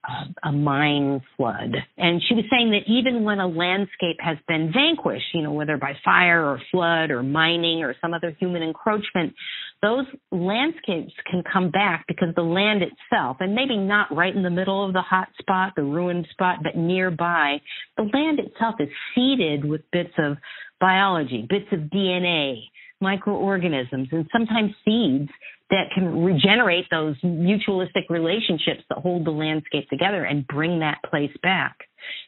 a, 0.44 0.48
a, 0.48 0.52
mine 0.52 1.20
flood. 1.36 1.74
And 1.98 2.22
she 2.28 2.34
was 2.34 2.44
saying 2.50 2.70
that 2.70 2.90
even 2.90 3.24
when 3.24 3.40
a 3.40 3.48
landscape 3.48 4.18
has 4.20 4.36
been 4.46 4.72
vanquished, 4.72 5.34
you 5.34 5.42
know, 5.42 5.52
whether 5.52 5.76
by 5.76 5.94
fire 6.04 6.44
or 6.44 6.60
flood 6.70 7.10
or 7.10 7.24
mining 7.24 7.82
or 7.82 7.96
some 8.00 8.14
other 8.14 8.36
human 8.38 8.62
encroachment, 8.62 9.34
those 9.82 10.06
landscapes 10.30 11.12
can 11.28 11.42
come 11.52 11.72
back 11.72 12.04
because 12.06 12.28
the 12.36 12.42
land 12.42 12.82
itself, 12.82 13.38
and 13.40 13.56
maybe 13.56 13.76
not 13.76 14.14
right 14.14 14.34
in 14.34 14.44
the 14.44 14.50
middle 14.50 14.86
of 14.86 14.92
the 14.92 15.02
hot 15.02 15.28
spot, 15.40 15.72
the 15.74 15.82
ruined 15.82 16.28
spot, 16.30 16.58
but 16.62 16.76
nearby, 16.76 17.60
the 17.96 18.04
land 18.04 18.38
itself 18.38 18.76
is 18.78 18.88
seeded 19.14 19.64
with 19.64 19.80
bits 19.90 20.14
of 20.16 20.36
biology, 20.80 21.44
bits 21.48 21.66
of 21.72 21.80
DNA, 21.90 22.62
microorganisms, 23.00 24.08
and 24.12 24.28
sometimes 24.32 24.70
seeds 24.84 25.28
that 25.72 25.90
can 25.94 26.22
regenerate 26.22 26.84
those 26.90 27.16
mutualistic 27.22 28.10
relationships 28.10 28.82
that 28.90 28.98
hold 28.98 29.24
the 29.26 29.30
landscape 29.30 29.88
together 29.88 30.22
and 30.22 30.46
bring 30.46 30.80
that 30.80 30.98
place 31.08 31.32
back. 31.42 31.76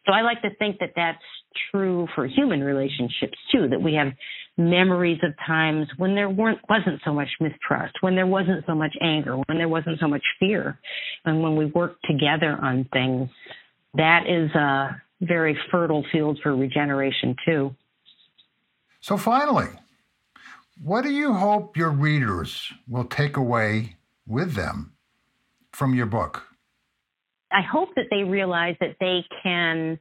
So 0.06 0.12
I 0.12 0.22
like 0.22 0.40
to 0.42 0.48
think 0.58 0.78
that 0.80 0.92
that's 0.96 1.18
true 1.70 2.08
for 2.14 2.26
human 2.26 2.64
relationships 2.64 3.36
too, 3.52 3.68
that 3.68 3.82
we 3.82 3.94
have 3.94 4.08
memories 4.56 5.18
of 5.22 5.34
times 5.46 5.88
when 5.98 6.14
there 6.14 6.30
weren't, 6.30 6.58
wasn't 6.70 7.02
so 7.04 7.12
much 7.12 7.28
mistrust, 7.38 7.94
when 8.00 8.14
there 8.14 8.26
wasn't 8.26 8.64
so 8.66 8.74
much 8.74 8.94
anger, 9.02 9.36
when 9.36 9.58
there 9.58 9.68
wasn't 9.68 10.00
so 10.00 10.08
much 10.08 10.24
fear, 10.40 10.78
and 11.26 11.42
when 11.42 11.54
we 11.54 11.66
work 11.66 12.00
together 12.08 12.58
on 12.62 12.88
things. 12.94 13.28
That 13.92 14.22
is 14.26 14.50
a 14.54 15.02
very 15.20 15.58
fertile 15.70 16.04
field 16.10 16.38
for 16.42 16.56
regeneration 16.56 17.36
too. 17.44 17.74
So 19.00 19.18
finally, 19.18 19.68
what 20.82 21.02
do 21.02 21.10
you 21.10 21.32
hope 21.32 21.76
your 21.76 21.90
readers 21.90 22.72
will 22.88 23.04
take 23.04 23.36
away 23.36 23.96
with 24.26 24.54
them 24.54 24.92
from 25.72 25.94
your 25.94 26.06
book? 26.06 26.42
I 27.52 27.62
hope 27.62 27.90
that 27.96 28.06
they 28.10 28.24
realize 28.24 28.76
that 28.80 28.96
they 28.98 29.24
can 29.42 29.98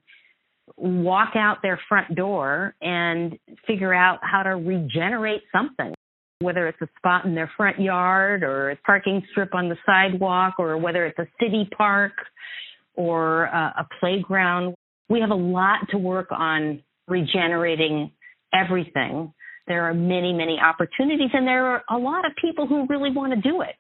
walk 0.75 1.35
out 1.35 1.61
their 1.61 1.79
front 1.87 2.15
door 2.15 2.75
and 2.81 3.37
figure 3.67 3.93
out 3.93 4.19
how 4.23 4.43
to 4.43 4.51
regenerate 4.51 5.41
something, 5.51 5.93
whether 6.39 6.67
it's 6.67 6.81
a 6.81 6.89
spot 6.97 7.25
in 7.25 7.35
their 7.35 7.51
front 7.55 7.79
yard 7.79 8.43
or 8.43 8.71
a 8.71 8.75
parking 8.77 9.21
strip 9.31 9.53
on 9.53 9.69
the 9.69 9.77
sidewalk 9.85 10.55
or 10.57 10.77
whether 10.77 11.05
it's 11.05 11.19
a 11.19 11.27
city 11.39 11.69
park 11.77 12.13
or 12.95 13.43
a, 13.43 13.87
playground. 13.99 14.73
We 15.09 15.19
have 15.21 15.31
a 15.31 15.35
lot 15.35 15.89
to 15.91 15.97
work 15.97 16.31
on 16.31 16.81
regenerating 17.07 18.11
everything 18.53 19.33
there 19.67 19.83
are 19.83 19.93
many, 19.93 20.33
many 20.33 20.59
opportunities, 20.59 21.29
and 21.33 21.47
there 21.47 21.65
are 21.67 21.83
a 21.89 21.97
lot 21.97 22.25
of 22.25 22.33
people 22.41 22.67
who 22.67 22.85
really 22.89 23.11
want 23.11 23.33
to 23.33 23.41
do 23.41 23.61
it. 23.61 23.75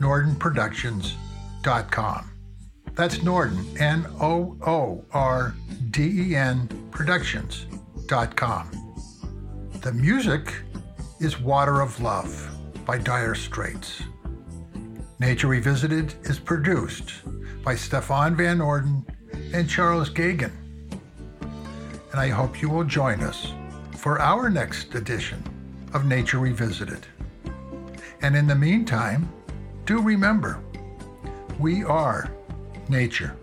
noordenproductions.com. 0.00 2.35
That's 2.96 3.18
Noorden, 3.18 3.78
N 3.78 4.06
O 4.22 4.56
O 4.66 5.04
R 5.12 5.54
D 5.90 6.30
E 6.30 6.34
N 6.34 6.66
Productions.com. 6.90 8.70
The 9.82 9.92
music 9.92 10.54
is 11.20 11.38
Water 11.38 11.82
of 11.82 12.00
Love 12.00 12.50
by 12.86 12.96
Dire 12.96 13.34
Straits. 13.34 14.02
Nature 15.18 15.48
Revisited 15.48 16.14
is 16.22 16.38
produced 16.38 17.12
by 17.62 17.74
Stefan 17.74 18.34
Van 18.34 18.60
Noorden 18.60 19.04
and 19.52 19.68
Charles 19.68 20.08
Gagan. 20.08 20.52
And 22.12 22.18
I 22.18 22.28
hope 22.28 22.62
you 22.62 22.70
will 22.70 22.84
join 22.84 23.20
us 23.20 23.52
for 23.98 24.22
our 24.22 24.48
next 24.48 24.94
edition 24.94 25.42
of 25.92 26.06
Nature 26.06 26.38
Revisited. 26.38 27.06
And 28.22 28.34
in 28.34 28.46
the 28.46 28.54
meantime, 28.54 29.30
do 29.84 30.00
remember, 30.00 30.62
we 31.60 31.84
are 31.84 32.30
nature. 32.88 33.36